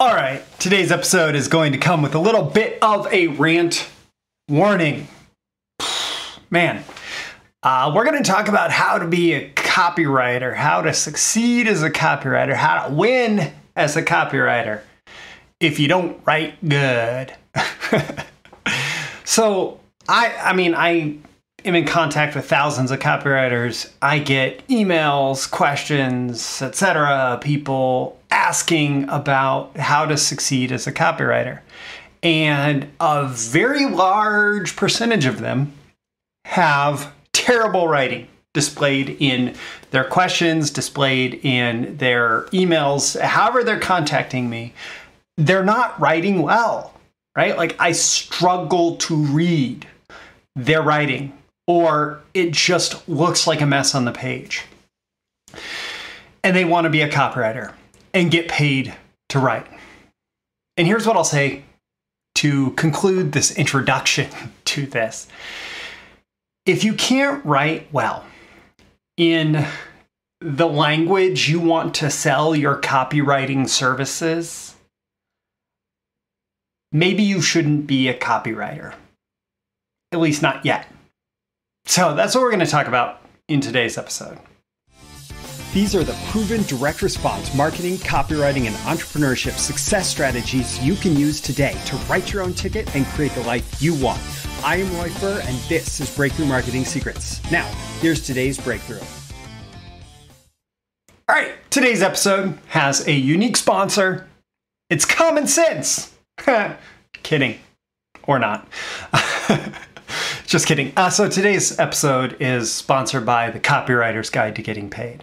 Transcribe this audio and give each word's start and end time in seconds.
All 0.00 0.14
right, 0.14 0.42
today's 0.58 0.90
episode 0.90 1.34
is 1.34 1.46
going 1.46 1.72
to 1.72 1.78
come 1.78 2.00
with 2.00 2.14
a 2.14 2.18
little 2.18 2.42
bit 2.42 2.78
of 2.80 3.06
a 3.12 3.26
rant 3.26 3.86
warning. 4.48 5.08
Man, 6.48 6.82
uh, 7.62 7.92
we're 7.94 8.06
going 8.06 8.16
to 8.16 8.26
talk 8.26 8.48
about 8.48 8.70
how 8.70 8.96
to 8.96 9.06
be 9.06 9.34
a 9.34 9.50
copywriter, 9.50 10.54
how 10.54 10.80
to 10.80 10.94
succeed 10.94 11.68
as 11.68 11.82
a 11.82 11.90
copywriter, 11.90 12.54
how 12.54 12.86
to 12.86 12.94
win 12.94 13.52
as 13.76 13.94
a 13.94 14.02
copywriter 14.02 14.80
if 15.60 15.78
you 15.78 15.86
don't 15.86 16.18
write 16.24 16.66
good. 16.66 17.34
so, 19.26 19.80
I, 20.08 20.34
I 20.42 20.54
mean, 20.54 20.74
I 20.74 21.18
am 21.66 21.74
in 21.74 21.84
contact 21.84 22.34
with 22.34 22.48
thousands 22.48 22.90
of 22.90 23.00
copywriters. 23.00 23.92
I 24.00 24.18
get 24.18 24.66
emails, 24.68 25.50
questions, 25.50 26.62
etc. 26.62 27.38
People 27.42 28.16
asking 28.30 29.08
about 29.08 29.76
how 29.76 30.06
to 30.06 30.16
succeed 30.16 30.72
as 30.72 30.86
a 30.86 30.92
copywriter. 30.92 31.60
And 32.22 32.90
a 33.00 33.26
very 33.28 33.86
large 33.86 34.76
percentage 34.76 35.24
of 35.24 35.40
them 35.40 35.72
have 36.44 37.12
terrible 37.32 37.88
writing 37.88 38.28
displayed 38.52 39.16
in 39.20 39.54
their 39.90 40.04
questions, 40.04 40.70
displayed 40.70 41.40
in 41.44 41.96
their 41.98 42.42
emails, 42.46 43.18
however 43.20 43.62
they're 43.62 43.78
contacting 43.78 44.50
me. 44.50 44.74
They're 45.36 45.64
not 45.64 45.98
writing 46.00 46.42
well, 46.42 46.92
right? 47.36 47.56
Like 47.56 47.76
I 47.80 47.92
struggle 47.92 48.96
to 48.96 49.14
read 49.14 49.86
their 50.56 50.82
writing 50.82 51.32
or 51.66 52.20
it 52.34 52.50
just 52.50 53.08
looks 53.08 53.46
like 53.46 53.60
a 53.60 53.66
mess 53.66 53.94
on 53.94 54.04
the 54.04 54.12
page. 54.12 54.64
And 56.42 56.56
they 56.56 56.64
want 56.64 56.84
to 56.84 56.90
be 56.90 57.02
a 57.02 57.08
copywriter 57.08 57.72
and 58.12 58.30
get 58.30 58.48
paid 58.48 58.94
to 59.28 59.38
write. 59.38 59.66
And 60.76 60.86
here's 60.86 61.06
what 61.06 61.16
I'll 61.16 61.24
say 61.24 61.64
to 62.36 62.70
conclude 62.72 63.32
this 63.32 63.56
introduction 63.56 64.30
to 64.66 64.86
this. 64.86 65.28
If 66.66 66.84
you 66.84 66.94
can't 66.94 67.44
write 67.44 67.92
well 67.92 68.24
in 69.16 69.66
the 70.40 70.66
language 70.66 71.48
you 71.48 71.60
want 71.60 71.94
to 71.96 72.10
sell 72.10 72.54
your 72.54 72.80
copywriting 72.80 73.68
services, 73.68 74.74
maybe 76.92 77.22
you 77.22 77.42
shouldn't 77.42 77.86
be 77.86 78.08
a 78.08 78.18
copywriter. 78.18 78.94
At 80.12 80.20
least 80.20 80.42
not 80.42 80.64
yet. 80.64 80.86
So 81.86 82.14
that's 82.14 82.34
what 82.34 82.42
we're 82.42 82.50
going 82.50 82.64
to 82.64 82.66
talk 82.66 82.86
about 82.86 83.20
in 83.48 83.60
today's 83.60 83.98
episode. 83.98 84.38
These 85.72 85.94
are 85.94 86.02
the 86.02 86.18
proven 86.30 86.64
direct 86.64 87.00
response 87.00 87.54
marketing, 87.54 87.98
copywriting, 87.98 88.66
and 88.66 88.74
entrepreneurship 88.78 89.52
success 89.52 90.08
strategies 90.08 90.80
you 90.80 90.96
can 90.96 91.16
use 91.16 91.40
today 91.40 91.78
to 91.86 91.94
write 92.08 92.32
your 92.32 92.42
own 92.42 92.54
ticket 92.54 92.92
and 92.96 93.06
create 93.06 93.30
the 93.36 93.42
life 93.42 93.80
you 93.80 93.94
want. 93.94 94.20
I 94.64 94.78
am 94.78 94.92
Roy 94.96 95.10
Furr, 95.10 95.40
and 95.44 95.56
this 95.68 96.00
is 96.00 96.12
Breakthrough 96.16 96.46
Marketing 96.46 96.84
Secrets. 96.84 97.40
Now, 97.52 97.66
here's 98.00 98.20
today's 98.20 98.58
breakthrough. 98.58 98.98
All 101.28 101.36
right, 101.36 101.52
today's 101.70 102.02
episode 102.02 102.58
has 102.66 103.06
a 103.06 103.12
unique 103.12 103.56
sponsor. 103.56 104.28
It's 104.88 105.04
Common 105.04 105.46
Sense. 105.46 106.12
Kidding. 107.22 107.60
Or 108.24 108.40
not. 108.40 108.66
Just 110.46 110.66
kidding. 110.66 110.92
Uh, 110.96 111.10
so 111.10 111.28
today's 111.28 111.78
episode 111.78 112.36
is 112.40 112.72
sponsored 112.72 113.24
by 113.24 113.50
the 113.50 113.60
Copywriter's 113.60 114.30
Guide 114.30 114.56
to 114.56 114.62
Getting 114.62 114.90
Paid. 114.90 115.22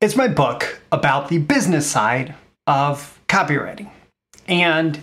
It's 0.00 0.14
my 0.14 0.28
book 0.28 0.80
about 0.92 1.28
the 1.28 1.38
business 1.38 1.90
side 1.90 2.36
of 2.68 3.20
copywriting. 3.28 3.90
And 4.46 5.00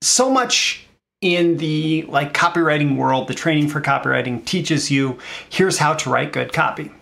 so 0.00 0.30
much 0.30 0.86
in 1.20 1.56
the 1.56 2.02
like 2.02 2.34
copywriting 2.34 2.96
world, 2.96 3.26
the 3.26 3.34
training 3.34 3.66
for 3.66 3.80
copywriting 3.80 4.44
teaches 4.44 4.92
you 4.92 5.18
here's 5.50 5.78
how 5.78 5.94
to 5.94 6.10
write 6.10 6.32
good 6.32 6.52
copy. 6.52 6.92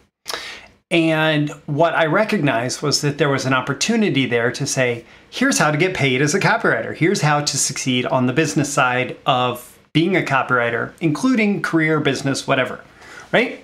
And 0.91 1.51
what 1.67 1.95
I 1.95 2.07
recognized 2.07 2.81
was 2.81 3.03
that 3.03 3.19
there 3.19 3.29
was 3.29 3.45
an 3.45 3.53
opportunity 3.53 4.25
there 4.25 4.51
to 4.53 4.67
say, 4.67 5.05
here's 5.29 5.59
how 5.59 5.71
to 5.71 5.77
get 5.77 5.95
paid 5.95 6.23
as 6.23 6.35
a 6.35 6.41
copywriter. 6.41 6.97
Here's 6.97 7.21
how 7.21 7.43
to 7.43 7.59
succeed 7.59 8.07
on 8.07 8.25
the 8.25 8.33
business 8.33 8.73
side 8.73 9.19
of 9.27 9.79
being 9.93 10.17
a 10.17 10.23
copywriter, 10.23 10.93
including 11.03 11.61
career, 11.61 12.01
business, 12.01 12.47
whatever, 12.47 12.83
right? 13.31 13.63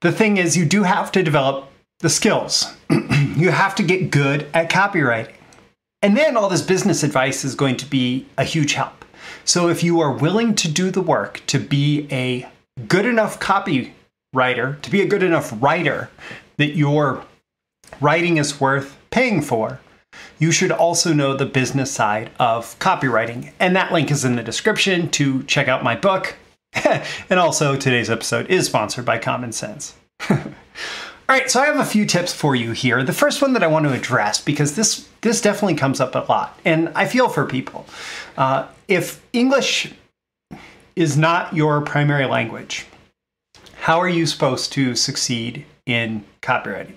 The 0.00 0.12
thing 0.12 0.38
is, 0.38 0.56
you 0.56 0.64
do 0.64 0.84
have 0.84 1.12
to 1.12 1.22
develop 1.22 1.68
the 2.02 2.10
skills. 2.10 2.66
you 3.36 3.50
have 3.50 3.74
to 3.76 3.82
get 3.82 4.10
good 4.10 4.46
at 4.52 4.70
copywriting. 4.70 5.34
And 6.02 6.16
then 6.16 6.36
all 6.36 6.48
this 6.48 6.62
business 6.62 7.02
advice 7.02 7.44
is 7.44 7.54
going 7.54 7.76
to 7.78 7.86
be 7.86 8.26
a 8.36 8.44
huge 8.44 8.74
help. 8.74 9.04
So 9.44 9.68
if 9.68 9.82
you 9.82 10.00
are 10.00 10.12
willing 10.12 10.54
to 10.56 10.68
do 10.68 10.90
the 10.90 11.00
work 11.00 11.40
to 11.46 11.58
be 11.58 12.08
a 12.10 12.48
good 12.88 13.06
enough 13.06 13.38
copywriter, 13.38 14.80
to 14.82 14.90
be 14.90 15.00
a 15.00 15.06
good 15.06 15.22
enough 15.22 15.54
writer 15.62 16.10
that 16.56 16.74
your 16.74 17.24
writing 18.00 18.36
is 18.36 18.60
worth 18.60 18.96
paying 19.10 19.40
for, 19.40 19.80
you 20.38 20.50
should 20.50 20.72
also 20.72 21.12
know 21.12 21.36
the 21.36 21.46
business 21.46 21.92
side 21.92 22.30
of 22.38 22.76
copywriting. 22.80 23.52
And 23.60 23.76
that 23.76 23.92
link 23.92 24.10
is 24.10 24.24
in 24.24 24.34
the 24.34 24.42
description 24.42 25.08
to 25.10 25.44
check 25.44 25.68
out 25.68 25.84
my 25.84 25.94
book. 25.94 26.34
and 26.74 27.38
also, 27.38 27.76
today's 27.76 28.10
episode 28.10 28.50
is 28.50 28.66
sponsored 28.66 29.04
by 29.04 29.18
Common 29.18 29.52
Sense. 29.52 29.94
All 31.28 31.36
right, 31.38 31.50
so 31.50 31.60
I 31.60 31.66
have 31.66 31.78
a 31.78 31.84
few 31.84 32.04
tips 32.04 32.32
for 32.32 32.56
you 32.56 32.72
here. 32.72 33.02
The 33.04 33.12
first 33.12 33.40
one 33.40 33.52
that 33.52 33.62
I 33.62 33.68
want 33.68 33.86
to 33.86 33.92
address 33.92 34.40
because 34.40 34.74
this 34.74 35.08
this 35.20 35.40
definitely 35.40 35.76
comes 35.76 36.00
up 36.00 36.16
a 36.16 36.26
lot, 36.28 36.58
and 36.64 36.90
I 36.96 37.06
feel 37.06 37.28
for 37.28 37.46
people. 37.46 37.86
Uh, 38.36 38.66
if 38.88 39.24
English 39.32 39.92
is 40.96 41.16
not 41.16 41.54
your 41.54 41.80
primary 41.80 42.26
language, 42.26 42.86
how 43.76 44.00
are 44.00 44.08
you 44.08 44.26
supposed 44.26 44.72
to 44.72 44.96
succeed 44.96 45.64
in 45.86 46.24
copywriting? 46.42 46.96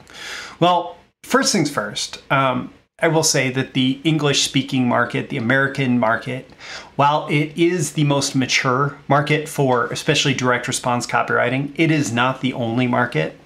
Well, 0.59 0.97
first 1.23 1.51
things 1.51 1.69
first. 1.69 2.21
Um, 2.31 2.73
I 2.99 3.09
will 3.09 3.23
say 3.23 3.51
that 3.51 3.73
the 3.73 3.99
English 4.05 4.43
speaking 4.43 4.87
market, 4.87 5.29
the 5.29 5.37
American 5.37 5.99
market, 5.99 6.49
while 6.95 7.27
it 7.27 7.57
is 7.57 7.91
the 7.91 8.05
most 8.05 8.35
mature 8.35 8.97
market 9.07 9.49
for 9.49 9.87
especially 9.87 10.33
direct 10.33 10.67
response 10.67 11.05
copywriting, 11.05 11.73
it 11.75 11.91
is 11.91 12.13
not 12.13 12.41
the 12.41 12.53
only 12.53 12.87
market. 12.87 13.37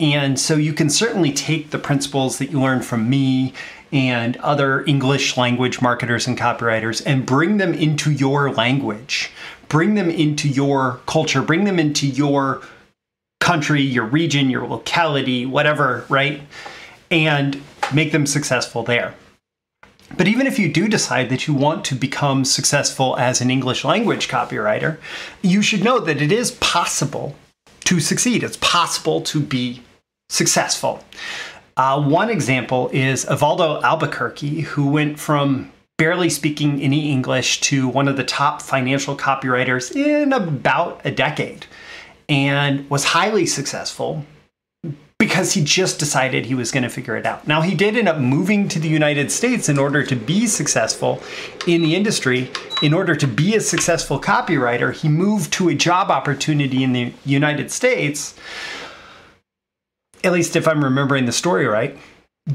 And 0.00 0.38
so 0.38 0.56
you 0.56 0.72
can 0.72 0.90
certainly 0.90 1.32
take 1.32 1.70
the 1.70 1.78
principles 1.78 2.38
that 2.38 2.50
you 2.50 2.60
learned 2.60 2.84
from 2.84 3.08
me 3.08 3.52
and 3.92 4.36
other 4.38 4.84
English 4.86 5.36
language 5.36 5.80
marketers 5.80 6.26
and 6.26 6.36
copywriters 6.36 7.02
and 7.06 7.24
bring 7.24 7.58
them 7.58 7.72
into 7.72 8.10
your 8.10 8.50
language, 8.50 9.30
bring 9.68 9.94
them 9.94 10.10
into 10.10 10.48
your 10.48 11.00
culture, 11.06 11.42
bring 11.42 11.64
them 11.64 11.78
into 11.78 12.06
your 12.06 12.62
country, 13.40 13.82
your 13.82 14.04
region, 14.04 14.50
your 14.50 14.66
locality, 14.66 15.46
whatever, 15.46 16.04
right? 16.08 16.42
And 17.10 17.62
make 17.92 18.10
them 18.10 18.26
successful 18.26 18.82
there. 18.82 19.14
But 20.16 20.28
even 20.28 20.46
if 20.46 20.58
you 20.58 20.72
do 20.72 20.88
decide 20.88 21.28
that 21.30 21.46
you 21.46 21.54
want 21.54 21.84
to 21.86 21.94
become 21.94 22.44
successful 22.44 23.16
as 23.16 23.40
an 23.40 23.50
English 23.50 23.84
language 23.84 24.28
copywriter, 24.28 24.98
you 25.42 25.62
should 25.62 25.84
know 25.84 26.00
that 26.00 26.20
it 26.20 26.32
is 26.32 26.52
possible 26.52 27.36
to 27.84 28.00
succeed. 28.00 28.42
It's 28.42 28.56
possible 28.58 29.20
to 29.22 29.40
be 29.40 29.82
successful. 30.28 31.04
Uh, 31.76 32.02
one 32.02 32.30
example 32.30 32.88
is 32.92 33.24
Evaldo 33.24 33.82
Albuquerque, 33.82 34.60
who 34.60 34.88
went 34.88 35.18
from 35.18 35.72
barely 35.96 36.28
speaking 36.28 36.80
any 36.80 37.10
English 37.10 37.60
to 37.60 37.88
one 37.88 38.08
of 38.08 38.16
the 38.16 38.24
top 38.24 38.62
financial 38.62 39.16
copywriters 39.16 39.94
in 39.94 40.32
about 40.32 41.00
a 41.04 41.10
decade 41.10 41.66
and 42.28 42.88
was 42.90 43.04
highly 43.04 43.46
successful 43.46 44.24
because 45.24 45.54
he 45.54 45.64
just 45.64 45.98
decided 45.98 46.44
he 46.44 46.54
was 46.54 46.70
going 46.70 46.82
to 46.82 46.88
figure 46.88 47.16
it 47.16 47.24
out. 47.24 47.46
Now, 47.46 47.62
he 47.62 47.74
did 47.74 47.96
end 47.96 48.08
up 48.08 48.18
moving 48.18 48.68
to 48.68 48.78
the 48.78 48.88
United 48.88 49.32
States 49.32 49.68
in 49.68 49.78
order 49.78 50.02
to 50.02 50.14
be 50.14 50.46
successful 50.46 51.22
in 51.66 51.82
the 51.82 51.94
industry. 51.94 52.50
In 52.82 52.92
order 52.92 53.16
to 53.16 53.26
be 53.26 53.54
a 53.54 53.60
successful 53.60 54.20
copywriter, 54.20 54.92
he 54.92 55.08
moved 55.08 55.52
to 55.54 55.70
a 55.70 55.74
job 55.74 56.10
opportunity 56.10 56.84
in 56.84 56.92
the 56.92 57.12
United 57.24 57.70
States 57.70 58.34
at 60.24 60.32
least 60.32 60.56
if 60.56 60.66
I'm 60.66 60.82
remembering 60.82 61.26
the 61.26 61.32
story 61.32 61.66
right. 61.66 61.96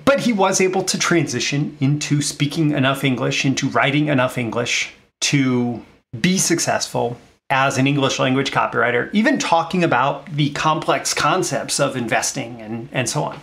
But 0.05 0.21
he 0.21 0.33
was 0.33 0.59
able 0.59 0.83
to 0.83 0.97
transition 0.97 1.77
into 1.79 2.21
speaking 2.21 2.71
enough 2.71 3.03
English, 3.03 3.45
into 3.45 3.69
writing 3.69 4.07
enough 4.07 4.37
English 4.37 4.93
to 5.21 5.83
be 6.19 6.37
successful 6.37 7.17
as 7.49 7.77
an 7.77 7.87
English 7.87 8.19
language 8.19 8.51
copywriter, 8.51 9.09
even 9.13 9.39
talking 9.39 9.83
about 9.83 10.25
the 10.33 10.51
complex 10.51 11.13
concepts 11.13 11.79
of 11.79 11.95
investing 11.95 12.61
and, 12.61 12.89
and 12.91 13.09
so 13.09 13.23
on. 13.23 13.39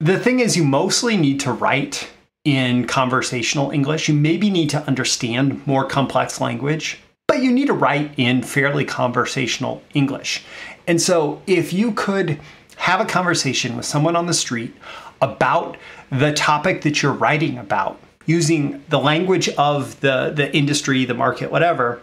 The 0.00 0.18
thing 0.18 0.40
is, 0.40 0.56
you 0.56 0.64
mostly 0.64 1.16
need 1.16 1.40
to 1.40 1.52
write 1.52 2.08
in 2.44 2.86
conversational 2.86 3.70
English. 3.70 4.08
You 4.08 4.14
maybe 4.14 4.50
need 4.50 4.70
to 4.70 4.86
understand 4.86 5.66
more 5.66 5.86
complex 5.86 6.40
language, 6.40 7.00
but 7.26 7.42
you 7.42 7.50
need 7.50 7.66
to 7.66 7.72
write 7.72 8.12
in 8.16 8.42
fairly 8.42 8.84
conversational 8.84 9.82
English. 9.94 10.44
And 10.86 11.00
so, 11.00 11.42
if 11.46 11.72
you 11.72 11.92
could 11.92 12.38
have 12.76 13.00
a 13.00 13.06
conversation 13.06 13.76
with 13.76 13.86
someone 13.86 14.14
on 14.14 14.26
the 14.26 14.34
street 14.34 14.74
about 15.22 15.76
the 16.10 16.32
topic 16.32 16.82
that 16.82 17.02
you're 17.02 17.12
writing 17.12 17.56
about 17.56 17.98
using 18.26 18.82
the 18.88 18.98
language 18.98 19.48
of 19.50 19.98
the 20.00 20.32
the 20.34 20.54
industry, 20.54 21.04
the 21.04 21.14
market, 21.14 21.50
whatever, 21.50 22.00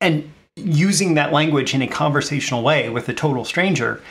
and 0.00 0.30
using 0.56 1.14
that 1.14 1.32
language 1.32 1.74
in 1.74 1.82
a 1.82 1.86
conversational 1.86 2.62
way 2.62 2.90
with 2.90 3.08
a 3.08 3.14
total 3.14 3.44
stranger, 3.44 4.02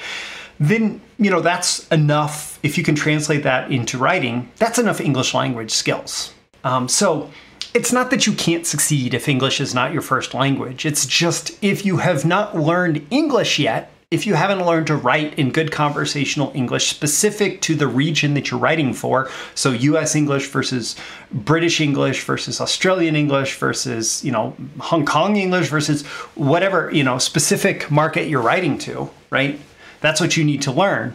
then 0.60 1.02
you 1.18 1.30
know 1.30 1.42
that's 1.42 1.88
enough. 1.88 2.60
If 2.64 2.78
you 2.78 2.84
can 2.84 2.96
translate 2.96 3.44
that 3.44 3.72
into 3.72 3.98
writing, 3.98 4.52
that's 4.58 4.80
enough 4.80 5.00
English 5.00 5.34
language 5.34 5.72
skills. 5.72 6.34
Um, 6.64 6.88
so 6.88 7.32
it's 7.74 7.94
not 7.94 8.10
that 8.10 8.26
you 8.26 8.34
can't 8.34 8.66
succeed 8.66 9.14
if 9.14 9.30
English 9.30 9.62
is 9.62 9.74
not 9.74 9.94
your 9.94 10.02
first 10.02 10.34
language. 10.34 10.86
It's 10.86 11.06
just 11.06 11.62
if 11.64 11.86
you 11.86 11.98
have 11.98 12.26
not 12.26 12.58
learned 12.58 13.06
English 13.10 13.60
yet, 13.60 13.92
if 14.12 14.26
you 14.26 14.34
haven't 14.34 14.66
learned 14.66 14.88
to 14.88 14.96
write 14.96 15.38
in 15.38 15.52
good 15.52 15.72
conversational 15.72 16.52
English 16.56 16.88
specific 16.88 17.62
to 17.62 17.76
the 17.76 17.86
region 17.86 18.34
that 18.34 18.50
you're 18.50 18.60
writing 18.60 18.92
for, 18.92 19.30
so 19.54 19.70
US 19.72 20.16
English 20.16 20.48
versus 20.48 20.96
British 21.32 21.80
English 21.80 22.24
versus 22.24 22.60
Australian 22.60 23.16
English 23.16 23.58
versus, 23.58 24.24
you 24.26 24.32
know, 24.32 24.56
Hong 24.80 25.06
Kong 25.06 25.36
English 25.36 25.70
versus 25.70 26.04
whatever, 26.34 26.90
you 26.92 27.04
know, 27.04 27.20
specific 27.20 27.92
market 27.92 28.28
you're 28.28 28.42
writing 28.42 28.80
to, 28.80 29.12
right? 29.30 29.60
That's 30.02 30.20
what 30.20 30.36
you 30.36 30.44
need 30.44 30.64
to 30.64 30.72
learn. 30.72 31.14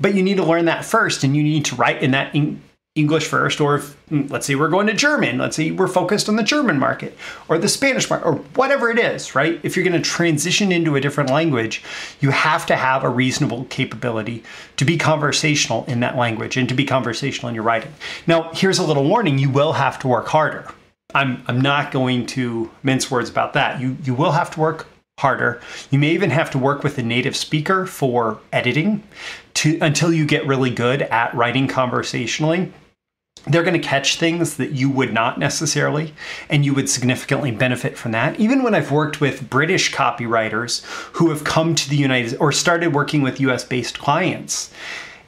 But 0.00 0.14
you 0.14 0.22
need 0.22 0.38
to 0.38 0.44
learn 0.44 0.64
that 0.64 0.86
first 0.86 1.24
and 1.24 1.36
you 1.36 1.42
need 1.42 1.66
to 1.66 1.76
write 1.76 2.02
in 2.02 2.12
that 2.12 2.34
English 2.94 3.26
first, 3.26 3.60
or 3.60 3.74
if, 3.74 3.96
mm, 4.08 4.30
let's 4.30 4.46
say 4.46 4.54
we're 4.54 4.68
going 4.68 4.86
to 4.86 4.92
German, 4.92 5.38
let's 5.38 5.56
say 5.56 5.72
we're 5.72 5.88
focused 5.88 6.28
on 6.28 6.36
the 6.36 6.44
German 6.44 6.78
market 6.78 7.18
or 7.48 7.58
the 7.58 7.68
Spanish 7.68 8.08
market 8.08 8.24
or 8.24 8.36
whatever 8.54 8.88
it 8.88 9.00
is, 9.00 9.34
right? 9.34 9.58
If 9.64 9.74
you're 9.74 9.84
going 9.84 10.00
to 10.00 10.08
transition 10.08 10.70
into 10.70 10.94
a 10.94 11.00
different 11.00 11.30
language, 11.30 11.82
you 12.20 12.30
have 12.30 12.66
to 12.66 12.76
have 12.76 13.02
a 13.02 13.08
reasonable 13.08 13.64
capability 13.64 14.44
to 14.76 14.84
be 14.84 14.96
conversational 14.96 15.84
in 15.86 15.98
that 16.00 16.16
language 16.16 16.56
and 16.56 16.68
to 16.68 16.74
be 16.74 16.84
conversational 16.84 17.48
in 17.48 17.56
your 17.56 17.64
writing. 17.64 17.92
Now, 18.28 18.52
here's 18.52 18.78
a 18.78 18.86
little 18.86 19.08
warning 19.08 19.38
you 19.38 19.50
will 19.50 19.72
have 19.72 19.98
to 20.00 20.08
work 20.08 20.28
harder. 20.28 20.70
I'm, 21.16 21.42
I'm 21.48 21.60
not 21.60 21.90
going 21.90 22.26
to 22.26 22.70
mince 22.84 23.10
words 23.10 23.28
about 23.28 23.54
that. 23.54 23.80
You, 23.80 23.96
you 24.04 24.14
will 24.14 24.32
have 24.32 24.52
to 24.52 24.60
work 24.60 24.86
harder. 25.18 25.60
You 25.90 25.98
may 25.98 26.12
even 26.12 26.30
have 26.30 26.52
to 26.52 26.58
work 26.58 26.84
with 26.84 26.96
a 26.98 27.02
native 27.02 27.34
speaker 27.34 27.86
for 27.86 28.38
editing 28.52 29.02
to, 29.54 29.78
until 29.80 30.12
you 30.12 30.26
get 30.26 30.46
really 30.46 30.70
good 30.70 31.02
at 31.02 31.34
writing 31.34 31.66
conversationally 31.66 32.72
they're 33.46 33.62
going 33.62 33.80
to 33.80 33.88
catch 33.88 34.16
things 34.16 34.56
that 34.56 34.72
you 34.72 34.88
would 34.88 35.12
not 35.12 35.38
necessarily, 35.38 36.14
and 36.48 36.64
you 36.64 36.74
would 36.74 36.88
significantly 36.88 37.50
benefit 37.50 37.98
from 37.98 38.12
that. 38.12 38.38
Even 38.40 38.62
when 38.62 38.74
I've 38.74 38.90
worked 38.90 39.20
with 39.20 39.48
British 39.50 39.92
copywriters 39.92 40.84
who 41.14 41.28
have 41.30 41.44
come 41.44 41.74
to 41.74 41.88
the 41.88 41.96
United 41.96 42.36
or 42.38 42.52
started 42.52 42.94
working 42.94 43.22
with 43.22 43.40
US 43.40 43.64
based 43.64 43.98
clients, 43.98 44.72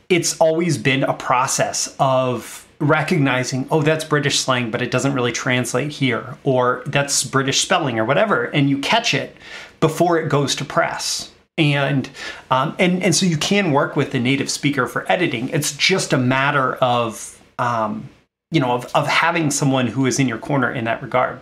it's 0.08 0.38
always 0.40 0.78
been 0.78 1.02
a 1.02 1.14
process 1.14 1.94
of 1.98 2.66
recognizing, 2.78 3.66
oh, 3.70 3.82
that's 3.82 4.04
British 4.04 4.38
slang, 4.38 4.70
but 4.70 4.82
it 4.82 4.90
doesn't 4.90 5.14
really 5.14 5.32
translate 5.32 5.92
here, 5.92 6.36
or 6.44 6.82
that's 6.86 7.24
British 7.24 7.60
spelling, 7.60 7.98
or 7.98 8.04
whatever, 8.04 8.44
and 8.44 8.70
you 8.70 8.78
catch 8.78 9.14
it 9.14 9.36
before 9.80 10.18
it 10.18 10.28
goes 10.28 10.54
to 10.54 10.64
press. 10.64 11.30
And 11.58 12.10
um, 12.50 12.76
and 12.78 13.02
and 13.02 13.14
so 13.14 13.24
you 13.24 13.38
can 13.38 13.72
work 13.72 13.96
with 13.96 14.12
the 14.12 14.20
native 14.20 14.50
speaker 14.50 14.86
for 14.86 15.10
editing. 15.10 15.48
It's 15.48 15.74
just 15.74 16.12
a 16.12 16.18
matter 16.18 16.74
of 16.74 17.35
um, 17.58 18.08
you 18.50 18.60
know, 18.60 18.72
of, 18.72 18.90
of 18.94 19.06
having 19.06 19.50
someone 19.50 19.86
who 19.86 20.06
is 20.06 20.18
in 20.18 20.28
your 20.28 20.38
corner 20.38 20.72
in 20.72 20.84
that 20.84 21.02
regard. 21.02 21.40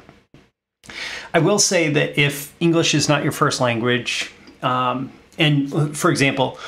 I 1.33 1.39
will 1.39 1.59
say 1.59 1.91
that 1.91 2.19
if 2.21 2.55
English 2.61 2.95
is 2.95 3.09
not 3.09 3.23
your 3.23 3.33
first 3.33 3.61
language, 3.61 4.33
um, 4.63 5.13
and 5.39 5.97
for 5.97 6.11
example, 6.11 6.59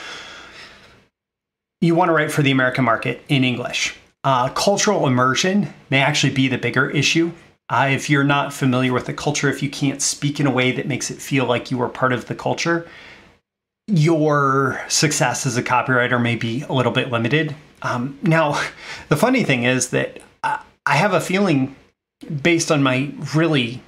you 1.81 1.95
want 1.95 2.09
to 2.09 2.13
write 2.13 2.33
for 2.33 2.43
the 2.43 2.51
American 2.51 2.85
market 2.85 3.23
in 3.29 3.45
English, 3.45 3.97
uh, 4.25 4.49
cultural 4.51 5.07
immersion 5.07 5.73
may 5.91 6.01
actually 6.01 6.33
be 6.33 6.49
the 6.49 6.59
bigger 6.59 6.91
issue. 6.91 7.31
Uh, 7.69 7.89
if 7.91 8.09
you're 8.09 8.25
not 8.25 8.53
familiar 8.53 8.93
with 8.93 9.07
the 9.07 9.13
culture, 9.13 9.49
if 9.49 9.63
you 9.63 9.71
can't 9.71 10.01
speak 10.01 10.41
in 10.41 10.47
a 10.47 10.51
way 10.51 10.73
that 10.73 10.87
makes 10.87 11.11
it 11.11 11.21
feel 11.21 11.45
like 11.47 11.71
you 11.71 11.81
are 11.83 11.89
part 11.89 12.13
of 12.13 12.27
the 12.27 12.35
culture, 12.35 12.89
your 13.87 14.81
success 14.89 15.47
as 15.47 15.57
a 15.57 15.63
copywriter 15.63 16.21
may 16.21 16.35
be 16.35 16.63
a 16.63 16.73
little 16.73 16.93
bit 16.93 17.11
limited. 17.11 17.55
Um, 17.83 18.19
now, 18.23 18.61
the 19.09 19.17
funny 19.17 19.45
thing 19.45 19.65
is 19.65 19.91
that 19.91 20.21
I, 20.43 20.97
have 20.97 21.13
a 21.13 21.21
feeling, 21.21 21.75
based 22.43 22.71
on 22.71 22.83
my 22.83 23.13
really 23.35 23.83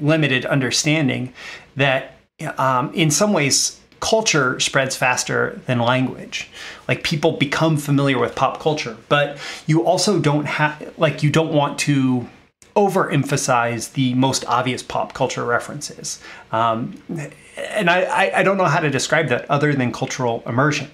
limited 0.00 0.46
understanding, 0.46 1.32
that 1.76 2.16
um, 2.56 2.92
in 2.94 3.10
some 3.10 3.32
ways, 3.32 3.80
culture 4.00 4.58
spreads 4.58 4.96
faster 4.96 5.60
than 5.66 5.78
language. 5.78 6.48
Like 6.88 7.04
people 7.04 7.32
become 7.32 7.76
familiar 7.76 8.18
with 8.18 8.34
pop 8.34 8.60
culture, 8.60 8.96
but 9.08 9.38
you 9.66 9.84
also 9.84 10.18
don't 10.18 10.46
have, 10.46 10.92
like, 10.96 11.22
you 11.22 11.30
don't 11.30 11.52
want 11.52 11.78
to 11.80 12.28
overemphasize 12.76 13.92
the 13.92 14.14
most 14.14 14.44
obvious 14.46 14.82
pop 14.82 15.12
culture 15.12 15.44
references. 15.44 16.20
Um, 16.52 17.02
and 17.56 17.90
I, 17.90 18.32
I 18.36 18.42
don't 18.42 18.56
know 18.56 18.64
how 18.64 18.80
to 18.80 18.90
describe 18.90 19.28
that 19.28 19.50
other 19.50 19.74
than 19.74 19.92
cultural 19.92 20.42
immersion. 20.46 20.90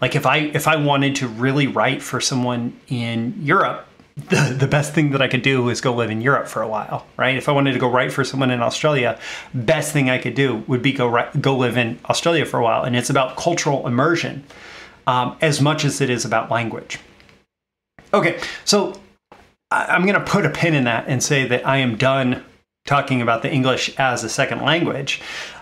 Like 0.00 0.16
if 0.16 0.26
I 0.26 0.38
if 0.38 0.68
I 0.68 0.76
wanted 0.76 1.16
to 1.16 1.28
really 1.28 1.66
write 1.66 2.02
for 2.02 2.20
someone 2.20 2.78
in 2.88 3.34
Europe, 3.40 3.86
the, 4.16 4.54
the 4.58 4.66
best 4.66 4.92
thing 4.92 5.10
that 5.10 5.22
I 5.22 5.28
could 5.28 5.42
do 5.42 5.68
is 5.70 5.80
go 5.80 5.94
live 5.94 6.10
in 6.10 6.20
Europe 6.20 6.46
for 6.46 6.62
a 6.62 6.68
while, 6.68 7.06
right? 7.16 7.36
If 7.36 7.48
I 7.48 7.52
wanted 7.52 7.72
to 7.72 7.78
go 7.78 7.90
write 7.90 8.12
for 8.12 8.24
someone 8.24 8.50
in 8.50 8.60
Australia, 8.60 9.18
best 9.54 9.92
thing 9.92 10.10
I 10.10 10.18
could 10.18 10.34
do 10.34 10.56
would 10.66 10.82
be 10.82 10.92
go 10.92 11.08
write, 11.08 11.40
go 11.40 11.56
live 11.56 11.76
in 11.76 11.98
Australia 12.10 12.44
for 12.44 12.58
a 12.58 12.62
while, 12.62 12.82
and 12.84 12.94
it's 12.94 13.10
about 13.10 13.36
cultural 13.36 13.86
immersion 13.86 14.44
um, 15.06 15.36
as 15.40 15.60
much 15.60 15.84
as 15.84 16.00
it 16.00 16.10
is 16.10 16.24
about 16.24 16.50
language. 16.50 16.98
Okay, 18.12 18.38
so 18.64 19.00
I'm 19.72 20.02
going 20.02 20.14
to 20.14 20.20
put 20.20 20.44
a 20.44 20.50
pin 20.50 20.74
in 20.74 20.84
that 20.84 21.04
and 21.08 21.22
say 21.22 21.46
that 21.48 21.66
I 21.66 21.78
am 21.78 21.96
done 21.96 22.44
talking 22.84 23.22
about 23.22 23.42
the 23.42 23.52
English 23.52 23.94
as 23.98 24.24
a 24.24 24.28
second 24.28 24.62
language. 24.62 25.20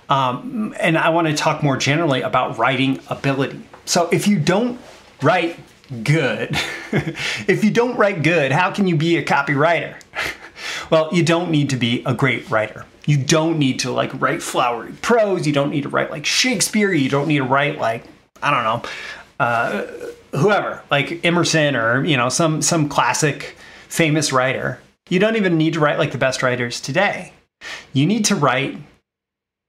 Um, 0.08 0.74
and 0.80 0.98
I 0.98 1.10
want 1.10 1.28
to 1.28 1.34
talk 1.34 1.62
more 1.62 1.76
generally 1.76 2.22
about 2.22 2.58
writing 2.58 3.00
ability. 3.08 3.60
So 3.84 4.08
if 4.10 4.26
you 4.26 4.38
don't 4.38 4.80
write 5.22 5.58
good, 6.02 6.50
if 6.92 7.62
you 7.62 7.70
don't 7.70 7.96
write 7.96 8.22
good, 8.22 8.52
how 8.52 8.70
can 8.72 8.86
you 8.86 8.96
be 8.96 9.16
a 9.16 9.24
copywriter? 9.24 9.96
well, 10.90 11.10
you 11.12 11.22
don't 11.22 11.50
need 11.50 11.70
to 11.70 11.76
be 11.76 12.02
a 12.04 12.14
great 12.14 12.50
writer. 12.50 12.84
You 13.06 13.18
don't 13.18 13.58
need 13.58 13.80
to 13.80 13.90
like 13.90 14.10
write 14.20 14.42
flowery 14.42 14.92
prose. 15.00 15.46
You 15.46 15.52
don't 15.52 15.70
need 15.70 15.82
to 15.82 15.88
write 15.88 16.10
like 16.10 16.26
Shakespeare. 16.26 16.92
You 16.92 17.08
don't 17.08 17.28
need 17.28 17.38
to 17.38 17.44
write 17.44 17.78
like 17.78 18.04
I 18.42 18.50
don't 18.50 18.64
know, 18.64 18.90
uh, 19.38 19.86
whoever, 20.38 20.82
like 20.90 21.24
Emerson 21.24 21.76
or 21.76 22.04
you 22.04 22.16
know 22.16 22.28
some 22.28 22.62
some 22.62 22.88
classic 22.88 23.56
famous 23.90 24.32
writer. 24.32 24.80
You 25.08 25.18
don't 25.18 25.36
even 25.36 25.58
need 25.58 25.74
to 25.74 25.80
write 25.80 25.98
like 25.98 26.12
the 26.12 26.18
best 26.18 26.42
writers 26.42 26.80
today. 26.80 27.32
You 27.92 28.06
need 28.06 28.24
to 28.26 28.34
write 28.34 28.78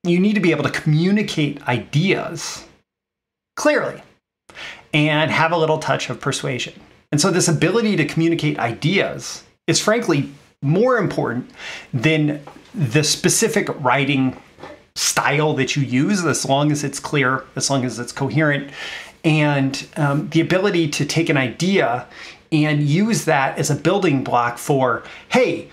you 0.03 0.19
need 0.19 0.33
to 0.33 0.39
be 0.39 0.51
able 0.51 0.63
to 0.63 0.71
communicate 0.71 1.61
ideas 1.67 2.65
clearly 3.55 4.01
and 4.93 5.29
have 5.29 5.51
a 5.51 5.57
little 5.57 5.77
touch 5.77 6.09
of 6.09 6.19
persuasion. 6.19 6.73
And 7.11 7.21
so, 7.21 7.29
this 7.29 7.47
ability 7.47 7.97
to 7.97 8.05
communicate 8.05 8.57
ideas 8.57 9.43
is 9.67 9.79
frankly 9.79 10.31
more 10.63 10.97
important 10.97 11.51
than 11.93 12.41
the 12.73 13.03
specific 13.03 13.67
writing 13.83 14.41
style 14.95 15.53
that 15.55 15.75
you 15.75 15.83
use, 15.83 16.25
as 16.25 16.45
long 16.45 16.71
as 16.71 16.83
it's 16.83 16.99
clear, 16.99 17.45
as 17.55 17.69
long 17.69 17.85
as 17.85 17.99
it's 17.99 18.11
coherent, 18.11 18.71
and 19.23 19.87
um, 19.97 20.29
the 20.29 20.41
ability 20.41 20.87
to 20.87 21.05
take 21.05 21.29
an 21.29 21.37
idea 21.37 22.07
and 22.51 22.83
use 22.83 23.25
that 23.25 23.57
as 23.57 23.69
a 23.69 23.75
building 23.75 24.23
block 24.23 24.57
for, 24.57 25.03
hey, 25.29 25.69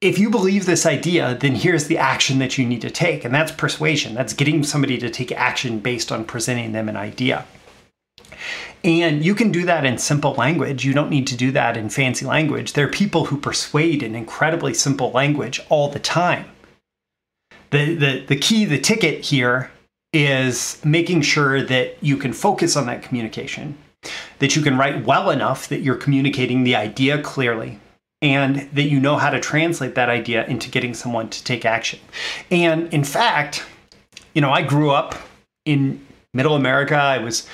if 0.00 0.18
you 0.18 0.28
believe 0.28 0.66
this 0.66 0.84
idea, 0.84 1.34
then 1.40 1.54
here's 1.54 1.86
the 1.86 1.96
action 1.96 2.38
that 2.38 2.58
you 2.58 2.66
need 2.66 2.82
to 2.82 2.90
take. 2.90 3.24
And 3.24 3.34
that's 3.34 3.52
persuasion. 3.52 4.14
That's 4.14 4.34
getting 4.34 4.62
somebody 4.62 4.98
to 4.98 5.08
take 5.08 5.32
action 5.32 5.78
based 5.78 6.12
on 6.12 6.26
presenting 6.26 6.72
them 6.72 6.88
an 6.90 6.96
idea. 6.96 7.46
And 8.82 9.24
you 9.24 9.34
can 9.34 9.50
do 9.50 9.64
that 9.64 9.86
in 9.86 9.96
simple 9.96 10.34
language. 10.34 10.84
You 10.84 10.92
don't 10.92 11.08
need 11.08 11.26
to 11.28 11.36
do 11.36 11.50
that 11.52 11.78
in 11.78 11.88
fancy 11.88 12.26
language. 12.26 12.74
There 12.74 12.86
are 12.86 12.90
people 12.90 13.24
who 13.26 13.38
persuade 13.38 14.02
in 14.02 14.14
incredibly 14.14 14.74
simple 14.74 15.10
language 15.10 15.58
all 15.70 15.88
the 15.88 15.98
time. 15.98 16.44
The, 17.70 17.94
the, 17.94 18.24
the 18.26 18.36
key, 18.36 18.66
the 18.66 18.78
ticket 18.78 19.24
here 19.24 19.70
is 20.12 20.80
making 20.84 21.22
sure 21.22 21.62
that 21.62 21.96
you 22.02 22.18
can 22.18 22.34
focus 22.34 22.76
on 22.76 22.86
that 22.86 23.02
communication, 23.02 23.78
that 24.38 24.56
you 24.56 24.62
can 24.62 24.76
write 24.76 25.04
well 25.04 25.30
enough 25.30 25.68
that 25.68 25.80
you're 25.80 25.96
communicating 25.96 26.64
the 26.64 26.76
idea 26.76 27.20
clearly, 27.20 27.78
and 28.22 28.68
that 28.72 28.84
you 28.84 29.00
know 29.00 29.16
how 29.16 29.30
to 29.30 29.40
translate 29.40 29.94
that 29.94 30.08
idea 30.08 30.46
into 30.46 30.70
getting 30.70 30.94
someone 30.94 31.28
to 31.30 31.44
take 31.44 31.64
action. 31.64 32.00
And 32.50 32.92
in 32.92 33.04
fact, 33.04 33.64
you 34.34 34.40
know, 34.40 34.50
I 34.50 34.62
grew 34.62 34.90
up 34.90 35.14
in 35.64 36.04
middle 36.32 36.56
America. 36.56 36.96
I 36.96 37.18
was 37.18 37.46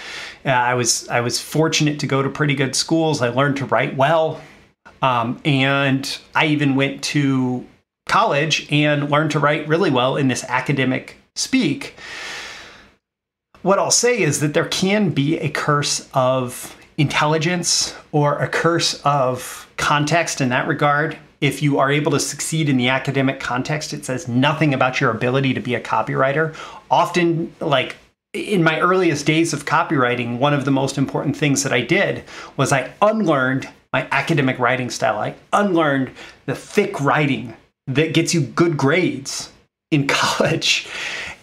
uh, 0.45 0.51
I 0.51 0.75
was 0.75 1.09
I 1.09 1.21
was 1.21 1.41
fortunate 1.41 2.01
to 2.01 2.07
go 2.07 2.23
to 2.23 2.31
pretty 2.31 2.55
good 2.55 2.75
schools. 2.75 3.23
I 3.23 3.29
learned 3.29 3.57
to 3.59 3.67
write 3.67 3.97
well. 3.97 4.41
Um, 5.03 5.41
and 5.45 6.19
I 6.35 6.47
even 6.47 6.75
went 6.75 7.03
to 7.05 7.67
college 8.07 8.67
and 8.71 9.11
learned 9.11 9.31
to 9.31 9.39
write 9.39 9.67
really 9.69 9.91
well 9.91 10.17
in 10.17 10.29
this 10.29 10.45
academic 10.45 11.17
speak. 11.37 11.95
What 13.63 13.79
I'll 13.79 13.91
say 13.91 14.21
is 14.21 14.41
that 14.41 14.55
there 14.55 14.69
can 14.69 15.11
be 15.11 15.39
a 15.39 15.51
curse 15.51 16.09
of 16.15 16.77
intelligence 16.97 17.95
or 18.11 18.39
a 18.39 18.49
curse 18.49 19.01
of 19.05 19.71
context 19.77 20.41
in 20.41 20.49
that 20.49 20.67
regard. 20.67 21.19
If 21.43 21.63
you 21.63 21.79
are 21.79 21.91
able 21.91 22.13
to 22.13 22.21
succeed 22.21 22.69
in 22.69 22.79
the 22.79 22.89
academic 22.89 23.39
context, 23.39 23.93
it 23.93 24.05
says 24.05 24.29
nothing 24.29 24.73
about 24.73 25.01
your 25.01 25.11
ability 25.11 25.55
to 25.55 25.61
be 25.61 25.75
a 25.75 25.81
copywriter. 25.81 26.55
Often, 26.91 27.55
like 27.61 27.97
in 28.33 28.63
my 28.63 28.81
earliest 28.81 29.27
days 29.27 29.53
of 29.53 29.67
copywriting, 29.67 30.39
one 30.39 30.55
of 30.55 30.65
the 30.65 30.71
most 30.71 30.97
important 30.97 31.37
things 31.37 31.63
that 31.63 31.73
I 31.73 31.83
did 31.83 32.25
was 32.57 32.73
I 32.73 32.93
unlearned 33.03 33.69
my 33.93 34.09
academic 34.11 34.59
writing 34.59 34.89
style. 34.89 35.19
I 35.19 35.35
unlearned 35.53 36.13
the 36.47 36.55
thick 36.55 37.01
writing 37.01 37.57
that 37.87 38.15
gets 38.15 38.33
you 38.33 38.41
good 38.41 38.77
grades 38.77 39.51
in 39.91 40.07
college. 40.09 40.87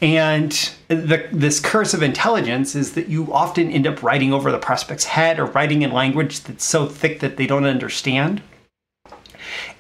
And 0.02 0.52
the, 0.90 1.28
this 1.32 1.60
curse 1.60 1.94
of 1.94 2.04
intelligence 2.04 2.76
is 2.76 2.94
that 2.94 3.08
you 3.08 3.34
often 3.34 3.72
end 3.72 3.88
up 3.88 4.04
writing 4.04 4.32
over 4.32 4.52
the 4.52 4.60
prospect's 4.60 5.06
head 5.06 5.40
or 5.40 5.46
writing 5.46 5.82
in 5.82 5.92
language 5.92 6.42
that's 6.42 6.64
so 6.64 6.86
thick 6.86 7.20
that 7.22 7.38
they 7.38 7.48
don't 7.48 7.66
understand. 7.66 8.42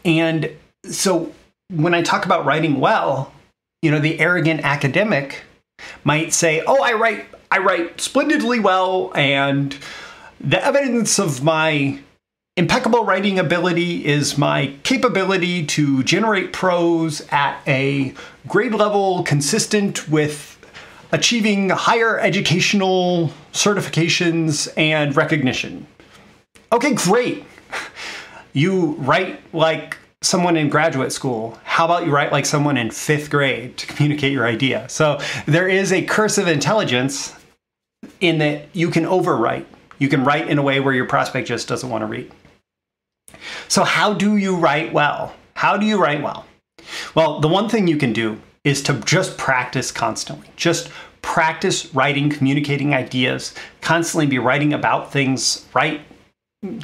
And 0.03 0.51
so 0.85 1.33
when 1.71 1.93
I 1.93 2.01
talk 2.01 2.25
about 2.25 2.45
writing 2.45 2.79
well, 2.79 3.31
you 3.81 3.91
know, 3.91 3.99
the 3.99 4.19
arrogant 4.19 4.61
academic 4.61 5.43
might 6.03 6.33
say, 6.33 6.63
"Oh, 6.65 6.81
I 6.81 6.93
write 6.93 7.27
I 7.51 7.59
write 7.59 8.01
splendidly 8.01 8.59
well 8.59 9.11
and 9.15 9.77
the 10.39 10.63
evidence 10.63 11.19
of 11.19 11.43
my 11.43 11.99
impeccable 12.57 13.05
writing 13.05 13.37
ability 13.37 14.03
is 14.03 14.35
my 14.35 14.73
capability 14.81 15.63
to 15.63 16.03
generate 16.03 16.51
prose 16.51 17.21
at 17.29 17.61
a 17.67 18.13
grade 18.47 18.73
level 18.73 19.21
consistent 19.23 20.09
with 20.09 20.55
achieving 21.11 21.69
higher 21.69 22.19
educational 22.19 23.31
certifications 23.53 24.67
and 24.75 25.15
recognition. 25.15 25.85
Okay, 26.73 26.93
great. 26.93 27.45
You 28.53 28.93
write 28.93 29.39
like 29.53 29.99
someone 30.23 30.57
in 30.57 30.67
graduate 30.67 31.11
school. 31.11 31.59
How 31.63 31.85
about 31.85 32.07
you 32.07 32.11
write 32.11 32.31
like 32.31 32.47
someone 32.47 32.75
in 32.75 32.89
fifth 32.89 33.29
grade 33.29 33.77
to 33.77 33.85
communicate 33.85 34.31
your 34.31 34.47
idea? 34.47 34.89
So 34.89 35.19
there 35.45 35.67
is 35.67 35.93
a 35.93 36.01
curse 36.01 36.39
of 36.39 36.47
intelligence 36.47 37.35
in 38.19 38.39
that 38.39 38.69
you 38.73 38.89
can 38.89 39.03
overwrite. 39.03 39.65
You 39.99 40.09
can 40.09 40.23
write 40.23 40.49
in 40.49 40.57
a 40.57 40.63
way 40.63 40.79
where 40.79 40.93
your 40.93 41.05
prospect 41.05 41.47
just 41.47 41.67
doesn't 41.67 41.87
want 41.87 42.01
to 42.01 42.07
read. 42.07 42.31
So, 43.67 43.83
how 43.83 44.13
do 44.13 44.37
you 44.37 44.55
write 44.55 44.93
well? 44.93 45.33
How 45.53 45.77
do 45.77 45.85
you 45.85 46.01
write 46.01 46.21
well? 46.21 46.45
Well, 47.15 47.39
the 47.39 47.47
one 47.47 47.69
thing 47.69 47.87
you 47.87 47.97
can 47.97 48.13
do 48.13 48.39
is 48.63 48.81
to 48.83 48.93
just 49.05 49.37
practice 49.37 49.91
constantly. 49.91 50.49
Just 50.55 50.89
practice 51.21 51.93
writing, 51.93 52.29
communicating 52.29 52.93
ideas, 52.93 53.53
constantly 53.81 54.27
be 54.27 54.39
writing 54.39 54.73
about 54.73 55.11
things, 55.11 55.65
write 55.73 56.01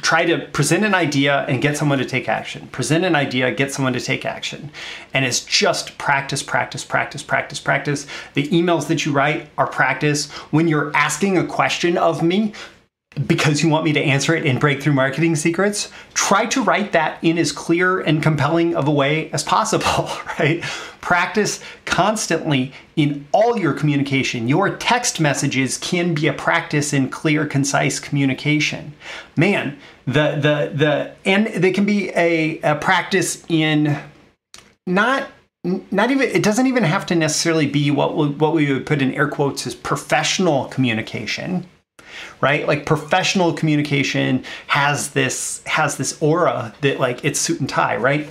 try 0.02 0.24
to 0.24 0.38
present 0.52 0.84
an 0.84 0.94
idea 0.94 1.44
and 1.48 1.60
get 1.60 1.76
someone 1.76 1.98
to 1.98 2.04
take 2.04 2.28
action. 2.28 2.68
Present 2.68 3.04
an 3.04 3.16
idea, 3.16 3.50
get 3.50 3.72
someone 3.72 3.92
to 3.92 4.00
take 4.00 4.24
action. 4.24 4.70
And 5.12 5.24
it's 5.24 5.44
just 5.44 5.98
practice, 5.98 6.44
practice, 6.44 6.84
practice, 6.84 7.24
practice, 7.24 7.58
practice. 7.58 8.06
The 8.34 8.46
emails 8.48 8.86
that 8.86 9.04
you 9.04 9.12
write 9.12 9.48
are 9.58 9.66
practice. 9.66 10.30
When 10.52 10.68
you're 10.68 10.94
asking 10.96 11.38
a 11.38 11.46
question 11.46 11.98
of 11.98 12.22
me, 12.22 12.52
because 13.26 13.62
you 13.62 13.68
want 13.68 13.84
me 13.84 13.92
to 13.92 14.00
answer 14.00 14.34
it 14.34 14.44
in 14.44 14.58
Breakthrough 14.58 14.92
Marketing 14.92 15.36
Secrets, 15.36 15.90
try 16.14 16.46
to 16.46 16.62
write 16.62 16.92
that 16.92 17.22
in 17.22 17.38
as 17.38 17.52
clear 17.52 18.00
and 18.00 18.22
compelling 18.22 18.74
of 18.74 18.88
a 18.88 18.90
way 18.90 19.30
as 19.30 19.44
possible, 19.44 20.10
right? 20.38 20.62
Practice 21.00 21.60
constantly 21.84 22.72
in 22.96 23.26
all 23.32 23.58
your 23.58 23.72
communication. 23.72 24.48
Your 24.48 24.76
text 24.76 25.20
messages 25.20 25.78
can 25.78 26.14
be 26.14 26.26
a 26.26 26.32
practice 26.32 26.92
in 26.92 27.08
clear, 27.08 27.46
concise 27.46 28.00
communication. 28.00 28.94
Man, 29.36 29.78
the 30.06 30.36
the 30.36 30.72
the 30.74 31.14
and 31.24 31.46
they 31.46 31.72
can 31.72 31.84
be 31.84 32.10
a, 32.10 32.58
a 32.62 32.74
practice 32.76 33.44
in 33.48 33.98
not 34.86 35.28
not 35.62 36.10
even 36.10 36.28
it 36.28 36.42
doesn't 36.42 36.66
even 36.66 36.84
have 36.84 37.06
to 37.06 37.14
necessarily 37.14 37.66
be 37.66 37.90
what 37.90 38.16
we, 38.16 38.28
what 38.28 38.54
we 38.54 38.72
would 38.72 38.86
put 38.86 39.00
in 39.00 39.14
air 39.14 39.28
quotes 39.28 39.66
as 39.66 39.74
professional 39.74 40.66
communication 40.66 41.66
right? 42.40 42.66
Like 42.66 42.86
professional 42.86 43.52
communication 43.52 44.44
has 44.66 45.10
this 45.10 45.62
has 45.66 45.96
this 45.96 46.20
aura 46.20 46.74
that 46.80 47.00
like 47.00 47.24
it's 47.24 47.40
suit 47.40 47.60
and 47.60 47.68
tie, 47.68 47.96
right? 47.96 48.28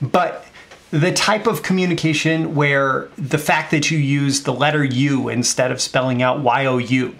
But 0.00 0.44
the 0.90 1.12
type 1.12 1.46
of 1.46 1.62
communication 1.62 2.54
where 2.54 3.08
the 3.18 3.38
fact 3.38 3.70
that 3.72 3.90
you 3.90 3.98
use 3.98 4.44
the 4.44 4.52
letter 4.52 4.84
U 4.84 5.28
instead 5.28 5.70
of 5.70 5.80
spelling 5.80 6.22
out 6.22 6.40
Y 6.40 6.66
O 6.66 6.78
U 6.78 7.14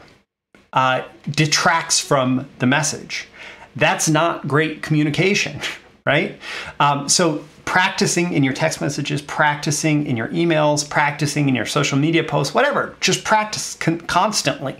uh, 0.72 1.02
detracts 1.30 1.98
from 1.98 2.48
the 2.58 2.66
message. 2.66 3.28
That's 3.74 4.08
not 4.08 4.46
great 4.46 4.82
communication, 4.82 5.60
right? 6.06 6.38
Um, 6.78 7.08
so 7.08 7.44
practicing 7.64 8.32
in 8.32 8.44
your 8.44 8.52
text 8.54 8.80
messages, 8.80 9.20
practicing 9.22 10.06
in 10.06 10.16
your 10.16 10.28
emails, 10.28 10.88
practicing 10.88 11.48
in 11.48 11.54
your 11.54 11.66
social 11.66 11.98
media 11.98 12.22
posts, 12.22 12.54
whatever. 12.54 12.94
Just 13.00 13.24
practice 13.24 13.74
con- 13.74 14.00
constantly 14.02 14.76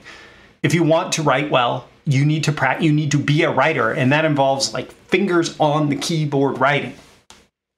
if 0.67 0.75
you 0.75 0.83
want 0.83 1.13
to 1.13 1.23
write 1.23 1.49
well, 1.49 1.89
you 2.07 2.25
need 2.25 2.43
to 2.43 2.51
pra- 2.51 2.83
you 2.83 2.93
need 2.93 3.13
to 3.13 3.19
be 3.19 3.45
a 3.45 3.51
writer, 3.53 3.93
and 3.93 4.11
that 4.11 4.25
involves 4.25 4.75
like 4.75 4.91
fingers 5.07 5.55
on 5.61 5.91
the 5.91 5.97
keyboard 5.97 6.59
writing. 6.59 6.93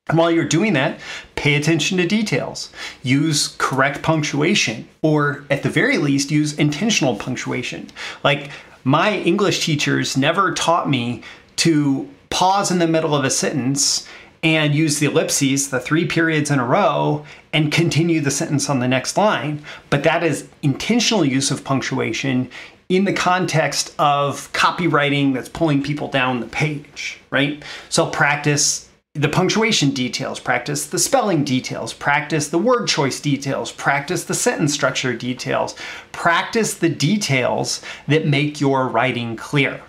And 0.08 0.16
while 0.16 0.30
you're 0.30 0.48
doing 0.48 0.72
that, 0.72 0.98
pay 1.34 1.54
attention 1.54 1.98
to 1.98 2.06
details. 2.06 2.72
Use 3.02 3.54
correct 3.58 4.00
punctuation, 4.00 4.88
or 5.02 5.44
at 5.50 5.62
the 5.62 5.68
very 5.68 5.98
least, 5.98 6.30
use 6.30 6.54
intentional 6.54 7.14
punctuation. 7.14 7.88
Like 8.24 8.50
my 8.84 9.18
English 9.18 9.66
teachers 9.66 10.16
never 10.16 10.54
taught 10.54 10.88
me 10.88 11.22
to 11.56 12.08
pause 12.30 12.70
in 12.70 12.78
the 12.78 12.88
middle 12.88 13.14
of 13.14 13.22
a 13.22 13.30
sentence 13.30 14.08
and 14.42 14.74
use 14.74 14.98
the 14.98 15.06
ellipses, 15.06 15.70
the 15.70 15.80
three 15.80 16.06
periods 16.06 16.50
in 16.50 16.58
a 16.58 16.64
row, 16.64 17.24
and 17.52 17.72
continue 17.72 18.20
the 18.20 18.30
sentence 18.30 18.70
on 18.70 18.78
the 18.78 18.88
next 18.88 19.16
line. 19.16 19.62
But 19.90 20.04
that 20.04 20.22
is 20.22 20.48
intentional 20.62 21.24
use 21.24 21.50
of 21.50 21.64
punctuation 21.64 22.50
in 22.88 23.04
the 23.04 23.12
context 23.12 23.94
of 23.98 24.50
copywriting 24.52 25.34
that's 25.34 25.48
pulling 25.48 25.82
people 25.82 26.08
down 26.08 26.40
the 26.40 26.46
page, 26.46 27.20
right? 27.30 27.62
So 27.88 28.06
practice 28.06 28.88
the 29.14 29.28
punctuation 29.28 29.90
details, 29.90 30.38
practice 30.38 30.86
the 30.86 30.98
spelling 30.98 31.44
details, 31.44 31.92
practice 31.92 32.48
the 32.48 32.58
word 32.58 32.86
choice 32.86 33.20
details, 33.20 33.72
practice 33.72 34.24
the 34.24 34.34
sentence 34.34 34.72
structure 34.72 35.12
details, 35.14 35.74
practice 36.12 36.74
the 36.74 36.88
details 36.88 37.82
that 38.06 38.26
make 38.26 38.60
your 38.60 38.86
writing 38.86 39.36
clear 39.36 39.82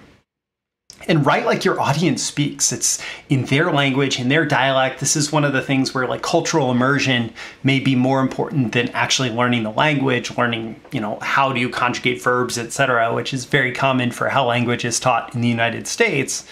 and 1.07 1.25
write 1.25 1.45
like 1.45 1.65
your 1.65 1.79
audience 1.79 2.23
speaks. 2.23 2.71
It's 2.71 3.01
in 3.29 3.45
their 3.45 3.71
language, 3.71 4.19
in 4.19 4.29
their 4.29 4.45
dialect. 4.45 4.99
This 4.99 5.15
is 5.15 5.31
one 5.31 5.43
of 5.43 5.53
the 5.53 5.61
things 5.61 5.93
where 5.93 6.07
like 6.07 6.21
cultural 6.21 6.71
immersion 6.71 7.33
may 7.63 7.79
be 7.79 7.95
more 7.95 8.19
important 8.19 8.73
than 8.73 8.89
actually 8.89 9.31
learning 9.31 9.63
the 9.63 9.71
language, 9.71 10.37
learning, 10.37 10.79
you 10.91 10.99
know, 10.99 11.19
how 11.21 11.53
do 11.53 11.59
you 11.59 11.69
conjugate 11.69 12.21
verbs, 12.21 12.57
etc., 12.57 13.13
which 13.13 13.33
is 13.33 13.45
very 13.45 13.71
common 13.71 14.11
for 14.11 14.29
how 14.29 14.45
language 14.45 14.85
is 14.85 14.99
taught 14.99 15.33
in 15.33 15.41
the 15.41 15.47
United 15.47 15.87
States. 15.87 16.45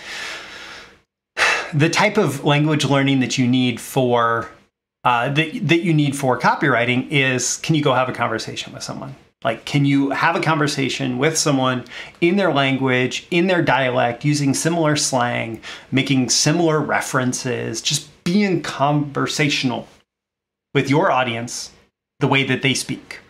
The 1.73 1.89
type 1.89 2.17
of 2.17 2.45
language 2.45 2.85
learning 2.85 3.19
that 3.19 3.37
you 3.37 3.45
need 3.45 3.81
for 3.81 4.49
uh, 5.07 5.29
that, 5.29 5.65
that 5.65 5.83
you 5.83 5.93
need 5.93 6.17
for 6.17 6.37
copywriting 6.37 7.07
is 7.09 7.55
can 7.59 7.75
you 7.75 7.81
go 7.81 7.93
have 7.93 8.09
a 8.09 8.11
conversation 8.11 8.73
with 8.73 8.83
someone? 8.83 9.15
Like, 9.41 9.63
can 9.63 9.85
you 9.85 10.09
have 10.09 10.35
a 10.35 10.41
conversation 10.41 11.17
with 11.17 11.37
someone 11.37 11.85
in 12.19 12.35
their 12.35 12.51
language, 12.51 13.25
in 13.31 13.47
their 13.47 13.61
dialect, 13.61 14.25
using 14.25 14.53
similar 14.53 14.97
slang, 14.97 15.61
making 15.91 16.29
similar 16.29 16.81
references, 16.81 17.81
just 17.81 18.09
being 18.25 18.61
conversational 18.61 19.87
with 20.73 20.89
your 20.89 21.09
audience 21.09 21.71
the 22.19 22.27
way 22.27 22.43
that 22.43 22.61
they 22.61 22.73
speak? 22.73 23.21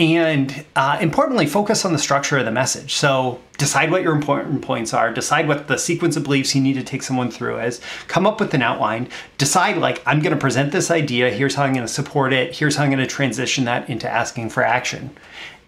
And 0.00 0.64
uh, 0.76 0.96
importantly, 0.98 1.44
focus 1.44 1.84
on 1.84 1.92
the 1.92 1.98
structure 1.98 2.38
of 2.38 2.46
the 2.46 2.50
message. 2.50 2.94
So 2.94 3.38
decide 3.58 3.90
what 3.90 4.00
your 4.00 4.14
important 4.14 4.62
points 4.62 4.94
are, 4.94 5.12
decide 5.12 5.46
what 5.46 5.68
the 5.68 5.76
sequence 5.76 6.16
of 6.16 6.24
beliefs 6.24 6.54
you 6.54 6.62
need 6.62 6.72
to 6.74 6.82
take 6.82 7.02
someone 7.02 7.30
through 7.30 7.60
is, 7.60 7.82
come 8.08 8.26
up 8.26 8.40
with 8.40 8.54
an 8.54 8.62
outline, 8.62 9.10
decide, 9.36 9.76
like, 9.76 10.02
I'm 10.06 10.22
to 10.22 10.36
present 10.36 10.72
this 10.72 10.90
idea, 10.90 11.30
here's 11.30 11.54
how 11.54 11.64
I'm 11.64 11.74
to 11.74 11.86
support 11.86 12.32
it, 12.32 12.56
here's 12.56 12.76
how 12.76 12.84
I'm 12.84 12.96
to 12.96 13.06
transition 13.06 13.66
that 13.66 13.90
into 13.90 14.08
asking 14.08 14.48
for 14.48 14.64
action. 14.64 15.10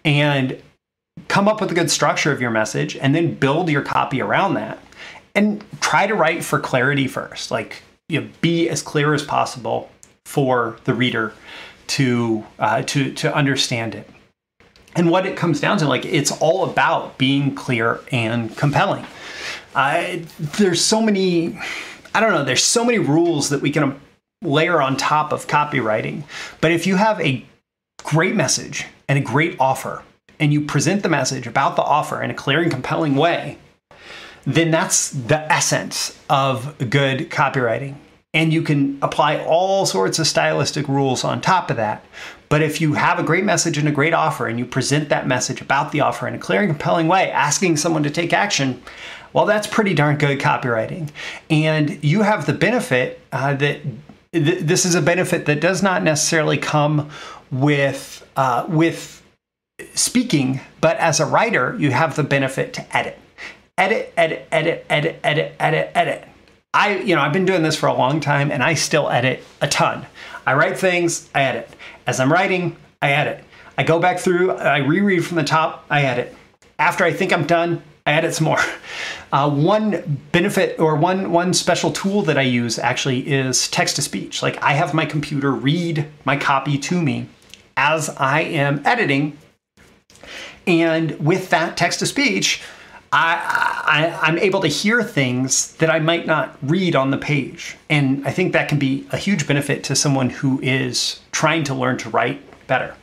And 0.03 0.59
come 1.27 1.47
up 1.47 1.61
with 1.61 1.69
a 1.69 1.75
good 1.75 1.91
structure 1.91 2.31
of 2.31 2.41
your 2.41 2.49
message 2.49 2.95
and 2.95 3.13
then 3.13 3.35
build 3.35 3.69
your 3.69 3.83
copy 3.83 4.19
around 4.19 4.55
that. 4.55 4.79
And 5.35 5.63
try 5.79 6.07
to 6.07 6.15
write 6.15 6.43
for 6.43 6.59
clarity 6.59 7.07
first. 7.07 7.51
Like, 7.51 7.83
you 8.09 8.21
know, 8.21 8.29
be 8.41 8.67
as 8.67 8.81
clear 8.81 9.13
as 9.13 9.21
possible 9.21 9.91
for 10.25 10.77
the 10.85 10.95
reader 10.95 11.33
to 11.85 12.45
uh, 12.57 12.81
to 12.83 13.13
to 13.13 13.35
understand 13.35 13.93
it 13.93 14.09
and 14.95 15.09
what 15.09 15.25
it 15.25 15.35
comes 15.35 15.59
down 15.59 15.77
to 15.77 15.87
like 15.87 16.05
it's 16.05 16.31
all 16.31 16.63
about 16.63 17.17
being 17.17 17.53
clear 17.55 17.99
and 18.11 18.55
compelling 18.57 19.05
uh, 19.75 20.17
there's 20.39 20.81
so 20.81 21.01
many 21.01 21.57
i 22.13 22.19
don't 22.19 22.31
know 22.31 22.43
there's 22.43 22.63
so 22.63 22.83
many 22.85 22.99
rules 22.99 23.49
that 23.49 23.61
we 23.61 23.71
can 23.71 23.99
layer 24.41 24.81
on 24.81 24.97
top 24.97 25.31
of 25.31 25.47
copywriting 25.47 26.23
but 26.61 26.71
if 26.71 26.85
you 26.85 26.95
have 26.95 27.19
a 27.21 27.45
great 28.03 28.35
message 28.35 28.85
and 29.07 29.17
a 29.17 29.21
great 29.21 29.55
offer 29.59 30.03
and 30.39 30.51
you 30.51 30.61
present 30.61 31.03
the 31.03 31.09
message 31.09 31.47
about 31.47 31.75
the 31.75 31.81
offer 31.81 32.21
in 32.21 32.29
a 32.29 32.33
clear 32.33 32.61
and 32.61 32.71
compelling 32.71 33.15
way 33.15 33.57
then 34.45 34.71
that's 34.71 35.09
the 35.11 35.51
essence 35.51 36.19
of 36.29 36.89
good 36.89 37.29
copywriting. 37.29 37.95
And 38.33 38.51
you 38.51 38.61
can 38.61 38.97
apply 39.01 39.37
all 39.37 39.85
sorts 39.85 40.19
of 40.19 40.27
stylistic 40.27 40.87
rules 40.87 41.23
on 41.23 41.39
top 41.39 41.69
of 41.69 41.77
that. 41.77 42.03
But 42.53 42.61
if 42.61 42.79
you 42.79 42.93
have 42.93 43.17
a 43.17 43.23
great 43.23 43.45
message 43.45 43.79
and 43.79 43.87
a 43.87 43.91
great 43.91 44.13
offer 44.13 44.45
and 44.45 44.59
you 44.59 44.65
present 44.67 45.09
that 45.09 45.25
message 45.25 45.59
about 45.59 45.91
the 45.91 46.01
offer 46.01 46.27
in 46.27 46.35
a 46.35 46.37
clear 46.37 46.59
and 46.59 46.69
compelling 46.69 47.07
way, 47.07 47.31
asking 47.31 47.77
someone 47.77 48.03
to 48.03 48.11
take 48.11 48.31
action, 48.31 48.79
well, 49.33 49.47
that's 49.47 49.65
pretty 49.65 49.95
darn 49.95 50.19
good 50.19 50.39
copywriting. 50.39 51.09
And 51.49 52.03
you 52.03 52.21
have 52.21 52.45
the 52.45 52.53
benefit 52.53 53.19
uh, 53.31 53.55
that 53.55 53.79
th- 54.33 54.59
this 54.59 54.85
is 54.85 54.93
a 54.93 55.01
benefit 55.01 55.47
that 55.47 55.61
does 55.61 55.81
not 55.81 56.03
necessarily 56.03 56.59
come 56.59 57.09
with 57.49 58.23
uh, 58.37 58.67
with 58.69 59.23
speaking, 59.95 60.59
but 60.79 60.95
as 60.97 61.19
a 61.19 61.25
writer, 61.25 61.75
you 61.79 61.89
have 61.89 62.15
the 62.15 62.23
benefit 62.23 62.71
to 62.73 62.95
edit, 62.95 63.17
edit, 63.79 64.13
edit, 64.15 64.47
edit, 64.51 64.85
edit, 64.91 65.19
edit, 65.23 65.55
edit, 65.59 65.91
edit. 65.95 66.27
I, 66.71 66.97
you 66.97 67.15
know, 67.15 67.21
I've 67.21 67.33
been 67.33 67.45
doing 67.45 67.63
this 67.63 67.75
for 67.75 67.87
a 67.87 67.95
long 67.95 68.19
time, 68.19 68.51
and 68.51 68.61
I 68.61 68.75
still 68.75 69.09
edit 69.09 69.43
a 69.59 69.67
ton. 69.67 70.05
I 70.45 70.53
write 70.55 70.77
things, 70.77 71.29
I 71.33 71.43
edit. 71.43 71.69
As 72.05 72.19
I'm 72.19 72.31
writing, 72.31 72.75
I 73.01 73.11
edit. 73.11 73.43
I 73.77 73.83
go 73.83 73.99
back 73.99 74.19
through, 74.19 74.51
I 74.51 74.79
reread 74.79 75.25
from 75.25 75.37
the 75.37 75.43
top, 75.43 75.85
I 75.89 76.03
edit. 76.03 76.35
After 76.77 77.03
I 77.03 77.13
think 77.13 77.31
I'm 77.31 77.47
done, 77.47 77.81
I 78.05 78.13
edit 78.13 78.33
some 78.33 78.45
more. 78.45 78.59
Uh, 79.31 79.49
one 79.49 80.21
benefit 80.31 80.79
or 80.79 80.95
one 80.95 81.31
one 81.31 81.55
special 81.55 81.91
tool 81.91 82.21
that 82.21 82.37
I 82.37 82.43
use 82.43 82.77
actually 82.77 83.27
is 83.27 83.67
text 83.67 83.95
to 83.95 84.03
speech. 84.03 84.43
Like 84.43 84.61
I 84.61 84.73
have 84.73 84.93
my 84.93 85.07
computer 85.07 85.51
read 85.51 86.05
my 86.23 86.37
copy 86.37 86.77
to 86.77 87.01
me 87.01 87.25
as 87.75 88.09
I 88.09 88.41
am 88.41 88.83
editing, 88.85 89.35
and 90.67 91.19
with 91.19 91.49
that 91.49 91.77
text 91.77 91.97
to 92.01 92.05
speech, 92.05 92.61
I, 93.15 94.17
I, 94.23 94.27
am 94.27 94.39
able 94.39 94.59
to 94.61 94.67
hear 94.67 95.03
things 95.03 95.75
that 95.75 95.91
I 95.91 95.99
might 95.99 96.25
not 96.25 96.57
read 96.63 96.95
on 96.95 97.11
the 97.11 97.17
page. 97.17 97.77
And 97.87 98.27
I 98.27 98.31
think 98.31 98.53
that 98.53 98.67
can 98.67 98.79
be 98.79 99.07
a 99.11 99.17
huge 99.17 99.45
benefit 99.45 99.83
to 99.85 99.95
someone 99.95 100.31
who 100.31 100.59
is 100.61 101.19
trying 101.31 101.63
to 101.65 101.75
learn 101.75 101.99
to 101.99 102.09
write 102.09 102.41
better. 102.65 102.95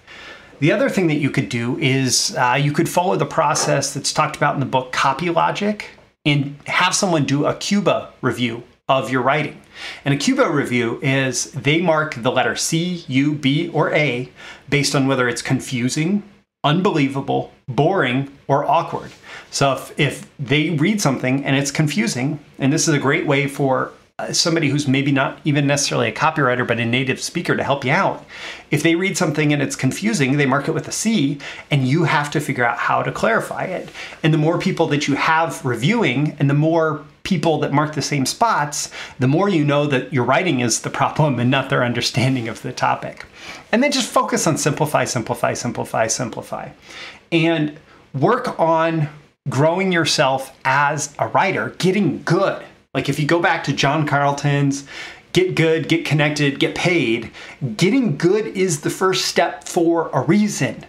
The 0.58 0.72
other 0.72 0.90
thing 0.90 1.06
that 1.06 1.18
you 1.18 1.30
could 1.30 1.48
do 1.48 1.78
is 1.78 2.36
uh, 2.36 2.58
you 2.60 2.72
could 2.72 2.88
follow 2.88 3.14
the 3.14 3.24
process 3.24 3.94
that's 3.94 4.12
talked 4.12 4.36
about 4.36 4.54
in 4.54 4.60
the 4.60 4.66
book 4.66 4.90
Copy 4.90 5.30
Logic 5.30 5.88
and 6.26 6.56
have 6.66 6.94
someone 6.94 7.24
do 7.24 7.46
a 7.46 7.54
Cuba 7.54 8.12
review 8.20 8.64
of 8.88 9.10
your 9.10 9.22
writing. 9.22 9.60
And 10.04 10.12
a 10.12 10.16
Cuba 10.16 10.50
review 10.50 10.98
is 11.02 11.52
they 11.52 11.80
mark 11.80 12.16
the 12.16 12.32
letter 12.32 12.56
C, 12.56 13.04
U, 13.06 13.32
B, 13.32 13.68
or 13.68 13.94
A 13.94 14.28
based 14.68 14.96
on 14.96 15.06
whether 15.06 15.28
it's 15.28 15.40
confusing, 15.40 16.24
unbelievable, 16.62 17.52
boring, 17.68 18.30
or 18.48 18.64
awkward. 18.64 19.10
So 19.50 19.72
if, 19.72 19.98
if 19.98 20.30
they 20.38 20.70
read 20.70 21.00
something 21.00 21.44
and 21.44 21.56
it's 21.56 21.70
confusing, 21.70 22.38
and 22.58 22.72
this 22.72 22.86
is 22.86 22.94
a 22.94 22.98
great 22.98 23.26
way 23.26 23.46
for 23.46 23.92
uh, 24.18 24.32
somebody 24.34 24.68
who's 24.68 24.86
maybe 24.86 25.10
not 25.10 25.40
even 25.44 25.66
necessarily 25.66 26.08
a 26.08 26.12
copywriter 26.12 26.66
but 26.66 26.78
a 26.78 26.84
native 26.84 27.22
speaker 27.22 27.56
to 27.56 27.64
help 27.64 27.86
you 27.86 27.90
out. 27.90 28.26
If 28.70 28.82
they 28.82 28.94
read 28.94 29.16
something 29.16 29.52
and 29.52 29.62
it's 29.62 29.76
confusing, 29.76 30.36
they 30.36 30.44
mark 30.44 30.68
it 30.68 30.72
with 30.72 30.86
a 30.88 30.92
C 30.92 31.38
and 31.70 31.88
you 31.88 32.04
have 32.04 32.30
to 32.32 32.40
figure 32.40 32.66
out 32.66 32.76
how 32.76 33.02
to 33.02 33.10
clarify 33.10 33.64
it. 33.64 33.88
And 34.22 34.34
the 34.34 34.38
more 34.38 34.58
people 34.58 34.86
that 34.88 35.08
you 35.08 35.14
have 35.14 35.64
reviewing 35.64 36.36
and 36.38 36.50
the 36.50 36.54
more 36.54 37.02
people 37.22 37.58
that 37.60 37.72
mark 37.72 37.94
the 37.94 38.02
same 38.02 38.26
spots, 38.26 38.90
the 39.18 39.28
more 39.28 39.48
you 39.48 39.64
know 39.64 39.86
that 39.86 40.12
your 40.12 40.24
writing 40.24 40.60
is 40.60 40.80
the 40.80 40.90
problem 40.90 41.38
and 41.38 41.50
not 41.50 41.70
their 41.70 41.84
understanding 41.84 42.48
of 42.48 42.62
the 42.62 42.72
topic. 42.72 43.26
And 43.72 43.82
then 43.82 43.92
just 43.92 44.08
focus 44.08 44.46
on 44.46 44.58
simplify, 44.58 45.04
simplify, 45.04 45.54
simplify, 45.54 46.06
simplify. 46.06 46.70
And 47.30 47.78
work 48.14 48.58
on 48.58 49.08
growing 49.48 49.92
yourself 49.92 50.56
as 50.64 51.14
a 51.18 51.28
writer, 51.28 51.70
getting 51.78 52.22
good 52.22 52.62
like 52.92 53.08
if 53.08 53.20
you 53.20 53.26
go 53.26 53.38
back 53.38 53.62
to 53.64 53.72
John 53.72 54.04
Carlton's 54.04 54.84
get 55.32 55.54
good, 55.54 55.88
get 55.88 56.04
connected, 56.04 56.58
get 56.58 56.74
paid, 56.74 57.30
getting 57.76 58.16
good 58.16 58.46
is 58.46 58.80
the 58.80 58.90
first 58.90 59.26
step 59.26 59.62
for 59.68 60.10
a 60.12 60.22
reason. 60.22 60.84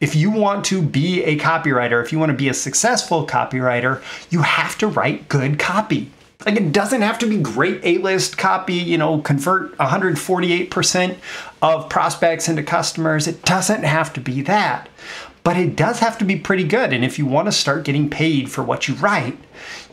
If 0.00 0.14
you 0.14 0.30
want 0.30 0.64
to 0.66 0.82
be 0.82 1.24
a 1.24 1.36
copywriter, 1.38 2.02
if 2.02 2.12
you 2.12 2.18
want 2.18 2.30
to 2.30 2.36
be 2.36 2.48
a 2.48 2.54
successful 2.54 3.26
copywriter, 3.26 4.02
you 4.30 4.42
have 4.42 4.78
to 4.78 4.86
write 4.86 5.28
good 5.28 5.58
copy. 5.58 6.10
Like 6.46 6.56
it 6.56 6.72
doesn't 6.72 7.02
have 7.02 7.18
to 7.18 7.26
be 7.26 7.38
great 7.38 7.80
A-list 7.82 8.38
copy, 8.38 8.74
you 8.74 8.96
know, 8.96 9.20
convert 9.20 9.76
148% 9.78 11.16
of 11.62 11.88
prospects 11.88 12.48
into 12.48 12.62
customers. 12.62 13.26
It 13.26 13.42
doesn't 13.42 13.82
have 13.82 14.12
to 14.12 14.20
be 14.20 14.42
that 14.42 14.88
but 15.48 15.56
it 15.56 15.76
does 15.76 16.00
have 16.00 16.18
to 16.18 16.26
be 16.26 16.36
pretty 16.36 16.64
good. 16.64 16.92
And 16.92 17.02
if 17.02 17.18
you 17.18 17.24
want 17.24 17.46
to 17.46 17.52
start 17.52 17.84
getting 17.84 18.10
paid 18.10 18.50
for 18.50 18.62
what 18.62 18.86
you 18.86 18.92
write, 18.96 19.38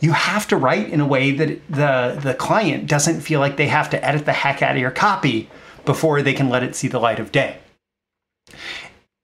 you 0.02 0.12
have 0.12 0.46
to 0.48 0.56
write 0.58 0.90
in 0.90 1.00
a 1.00 1.06
way 1.06 1.30
that 1.30 1.66
the, 1.70 2.20
the 2.22 2.34
client 2.34 2.86
doesn't 2.86 3.22
feel 3.22 3.40
like 3.40 3.56
they 3.56 3.68
have 3.68 3.88
to 3.88 4.04
edit 4.04 4.26
the 4.26 4.34
heck 4.34 4.60
out 4.60 4.72
of 4.72 4.80
your 4.82 4.90
copy 4.90 5.48
before 5.86 6.20
they 6.20 6.34
can 6.34 6.50
let 6.50 6.62
it 6.62 6.76
see 6.76 6.88
the 6.88 6.98
light 6.98 7.18
of 7.18 7.32
day. 7.32 7.56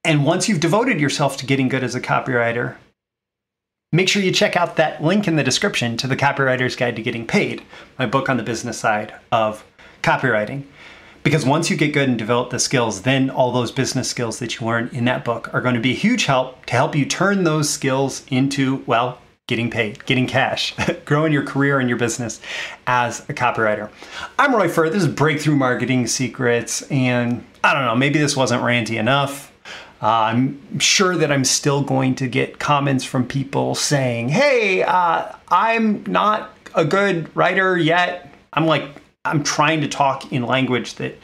And 0.05 0.25
once 0.25 0.49
you've 0.49 0.59
devoted 0.59 1.01
yourself 1.01 1.37
to 1.37 1.47
getting 1.47 1.69
good 1.69 1.85
as 1.85 1.95
a 1.95 2.01
copywriter, 2.01 2.75
make 3.93 4.09
sure 4.09 4.21
you 4.21 4.33
check 4.33 4.57
out 4.57 4.75
that 4.75 5.03
link 5.03 5.29
in 5.29 5.37
the 5.37 5.45
description 5.45 5.97
to 5.99 6.09
the 6.09 6.17
Copywriter's 6.17 6.75
Guide 6.75 6.97
to 6.97 7.03
Getting 7.03 7.25
Paid, 7.25 7.63
my 8.01 8.07
book 8.07 8.29
on 8.29 8.37
the 8.37 8.43
business 8.43 8.79
side 8.79 9.15
of 9.31 9.65
copywriting. 10.03 10.65
Because 11.23 11.47
once 11.47 11.71
you 11.71 11.77
get 11.77 11.93
good 11.93 12.09
and 12.09 12.19
develop 12.19 12.51
the 12.51 12.59
skills, 12.59 13.03
then 13.03 13.31
all 13.31 13.53
those 13.53 13.71
business 13.71 14.11
skills 14.11 14.41
that 14.41 14.59
you 14.59 14.67
learn 14.67 14.91
in 14.93 15.05
that 15.05 15.25
book 15.25 15.55
are 15.55 15.61
going 15.61 15.77
to 15.77 15.81
be 15.81 15.93
a 15.93 15.97
huge 15.97 16.25
help 16.25 16.67
to 16.67 16.73
help 16.73 16.97
you 16.97 17.07
turn 17.07 17.45
those 17.45 17.71
skills 17.71 18.25
into, 18.29 18.83
well, 18.87 19.21
getting 19.47 19.71
paid, 19.71 20.05
getting 20.05 20.27
cash, 20.27 20.75
growing 21.05 21.33
your 21.33 21.45
career 21.45 21.79
and 21.79 21.89
your 21.89 21.99
business 21.99 22.41
as 22.89 23.21
a 23.29 23.35
copywriter. 23.35 23.89
I'm 24.37 24.53
Roy 24.53 24.69
Furr. 24.69 24.91
This 24.91 25.05
is 25.05 25.09
Breakthrough 25.09 25.55
Marketing 25.55 26.09
Secrets. 26.09 26.83
And 26.91 27.47
I 27.63 27.73
don't 27.73 27.85
know, 27.85 27.95
maybe 27.95 28.19
this 28.19 28.37
wasn't 28.37 28.63
ranty 28.63 28.99
enough. 28.99 29.52
Uh, 30.03 30.33
I'm 30.33 30.81
sure 30.81 31.17
that 31.17 31.31
I'm 31.31 31.45
still 31.45 31.83
going 31.83 32.17
to 32.17 32.27
get 32.27 32.59
comments 32.59 33.05
from 33.05 33.25
people 33.25 33.77
saying, 33.77 34.31
hey, 34.31 34.83
uh, 34.83 35.29
I'm 35.49 36.03
not 36.07 36.51
a 36.75 36.85
good 36.85 37.35
writer 37.37 37.79
yet. 37.79 38.35
I'm 38.53 38.67
like, 38.67 38.85
I'm 39.25 39.45
trying 39.45 39.81
to 39.83 39.89
talk 39.89 40.33
in 40.33 40.43
language 40.43 40.97
that 40.97 41.17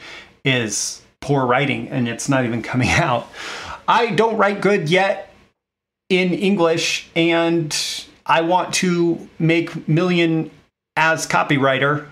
is 0.45 1.01
poor 1.19 1.45
writing 1.45 1.89
and 1.89 2.07
it's 2.07 2.29
not 2.29 2.45
even 2.45 2.61
coming 2.61 2.89
out. 2.89 3.27
I 3.85 4.11
don't 4.11 4.37
write 4.37 4.61
good 4.61 4.89
yet 4.89 5.33
in 6.07 6.33
English 6.33 7.09
and 7.17 7.75
I 8.25 8.41
want 8.41 8.73
to 8.75 9.27
make 9.39 9.89
million 9.89 10.51
as 10.95 11.27
copywriter. 11.27 12.07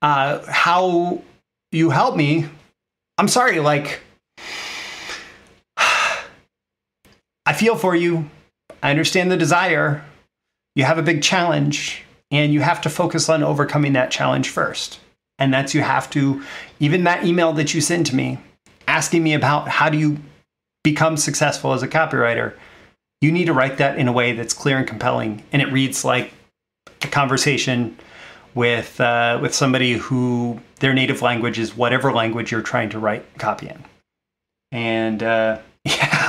Uh, 0.00 0.42
how 0.46 1.20
you 1.72 1.90
help 1.90 2.16
me? 2.16 2.46
I'm 3.18 3.28
sorry, 3.28 3.60
like, 3.60 4.00
I 7.46 7.52
feel 7.52 7.76
for 7.76 7.94
you. 7.94 8.30
I 8.82 8.90
understand 8.90 9.30
the 9.30 9.36
desire. 9.36 10.04
You 10.74 10.84
have 10.84 10.98
a 10.98 11.02
big 11.02 11.22
challenge. 11.22 12.04
And 12.30 12.54
you 12.54 12.60
have 12.60 12.80
to 12.80 12.90
focus 12.90 13.28
on 13.28 13.42
overcoming 13.42 13.92
that 13.92 14.10
challenge 14.10 14.48
first. 14.48 14.98
And 15.38 15.52
that's 15.52 15.74
you 15.74 15.82
have 15.82 16.08
to, 16.10 16.42
even 16.80 17.04
that 17.04 17.26
email 17.26 17.52
that 17.52 17.74
you 17.74 17.80
send 17.80 18.06
to 18.06 18.16
me 18.16 18.38
asking 18.88 19.22
me 19.22 19.34
about 19.34 19.68
how 19.68 19.88
do 19.88 19.98
you 19.98 20.18
become 20.82 21.16
successful 21.16 21.72
as 21.72 21.82
a 21.82 21.88
copywriter, 21.88 22.54
you 23.20 23.30
need 23.30 23.46
to 23.46 23.52
write 23.52 23.78
that 23.78 23.98
in 23.98 24.08
a 24.08 24.12
way 24.12 24.32
that's 24.32 24.54
clear 24.54 24.78
and 24.78 24.86
compelling. 24.86 25.42
And 25.52 25.62
it 25.62 25.70
reads 25.70 26.04
like 26.04 26.32
a 27.02 27.06
conversation 27.06 27.96
with, 28.54 29.00
uh, 29.00 29.38
with 29.40 29.54
somebody 29.54 29.94
who 29.94 30.60
their 30.80 30.92
native 30.92 31.22
language 31.22 31.58
is 31.58 31.76
whatever 31.76 32.12
language 32.12 32.50
you're 32.50 32.62
trying 32.62 32.90
to 32.90 32.98
write 32.98 33.24
copy 33.38 33.68
in. 33.68 33.84
And 34.72 35.22
uh, 35.22 35.58
yeah, 35.84 36.21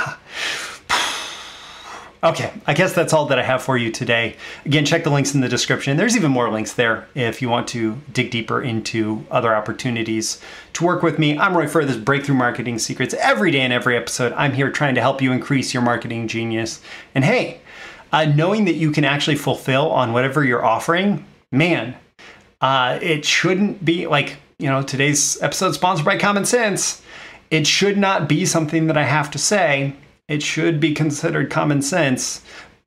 Okay, 2.24 2.54
I 2.66 2.74
guess 2.74 2.94
that's 2.94 3.12
all 3.12 3.26
that 3.26 3.38
I 3.38 3.44
have 3.44 3.62
for 3.62 3.76
you 3.76 3.92
today. 3.92 4.38
Again, 4.64 4.86
check 4.86 5.04
the 5.04 5.10
links 5.10 5.36
in 5.36 5.42
the 5.42 5.50
description. 5.50 5.98
There's 5.98 6.16
even 6.16 6.32
more 6.32 6.50
links 6.50 6.72
there 6.72 7.06
if 7.16 7.42
you 7.42 7.50
want 7.50 7.68
to 7.70 7.98
dig 8.14 8.32
deeper 8.32 8.62
into 8.62 9.26
other 9.30 9.54
opportunities 9.54 10.40
to 10.72 10.86
work 10.86 11.04
with 11.04 11.20
me. 11.20 11.38
I'm 11.38 11.58
Roy 11.58 11.68
Furr, 11.68 11.86
Breakthrough 12.00 12.36
Marketing 12.36 12.80
Secrets. 12.80 13.14
Every 13.16 13.52
day 13.52 13.60
in 13.60 13.74
every 13.74 13.98
episode, 13.98 14.32
I'm 14.38 14.54
here 14.54 14.72
trying 14.72 14.96
to 14.96 15.02
help 15.02 15.22
you 15.22 15.34
increase 15.34 15.74
your 15.74 15.84
marketing 15.84 16.30
genius. 16.30 16.80
And 17.14 17.26
hey, 17.26 17.60
uh, 18.14 18.24
knowing 18.24 18.64
that 18.66 18.76
you 18.76 18.92
can 18.92 19.04
actually 19.04 19.36
fulfill 19.36 19.92
on 19.92 20.14
whatever 20.14 20.46
you're 20.46 20.64
offering, 20.64 21.26
man, 21.52 21.94
uh, 22.62 23.00
it 23.02 23.26
shouldn't 23.26 23.84
be 23.84 24.08
like, 24.08 24.38
you 24.60 24.70
know, 24.70 24.82
today's 24.82 25.42
episode 25.42 25.74
sponsored 25.74 26.06
by 26.06 26.18
Common 26.18 26.46
Sense. 26.46 27.02
It 27.52 27.68
should 27.68 27.98
not 27.98 28.30
be 28.30 28.46
something 28.46 28.88
that 28.88 28.96
I 28.96 29.04
have 29.04 29.30
to 29.32 29.38
say 29.38 29.98
it 30.28 30.42
should 30.42 30.80
be 30.80 30.94
considered 30.94 31.50
common 31.50 31.82
sense, 31.82 32.42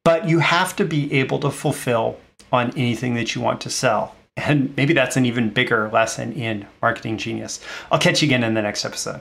but 0.05 0.29
you 0.29 0.39
have 0.39 0.75
to 0.77 0.85
be 0.85 1.13
able 1.13 1.39
to 1.41 1.51
fulfill 1.51 2.19
on 2.53 2.71
anything 2.77 3.15
that 3.15 3.35
you 3.35 3.41
want 3.41 3.61
to 3.63 3.71
sell. 3.71 4.15
And 4.37 4.75
maybe 4.77 4.93
that's 4.93 5.17
an 5.17 5.27
even 5.27 5.51
bigger 5.51 5.89
lesson 5.91 6.33
in 6.33 6.67
marketing 6.83 7.19
genius. 7.19 7.61
I'll 7.91 7.99
catch 7.99 8.23
you 8.23 8.27
again 8.29 8.45
in 8.45 8.55
the 8.55 8.63
next 8.63 8.85
episode. 8.85 9.21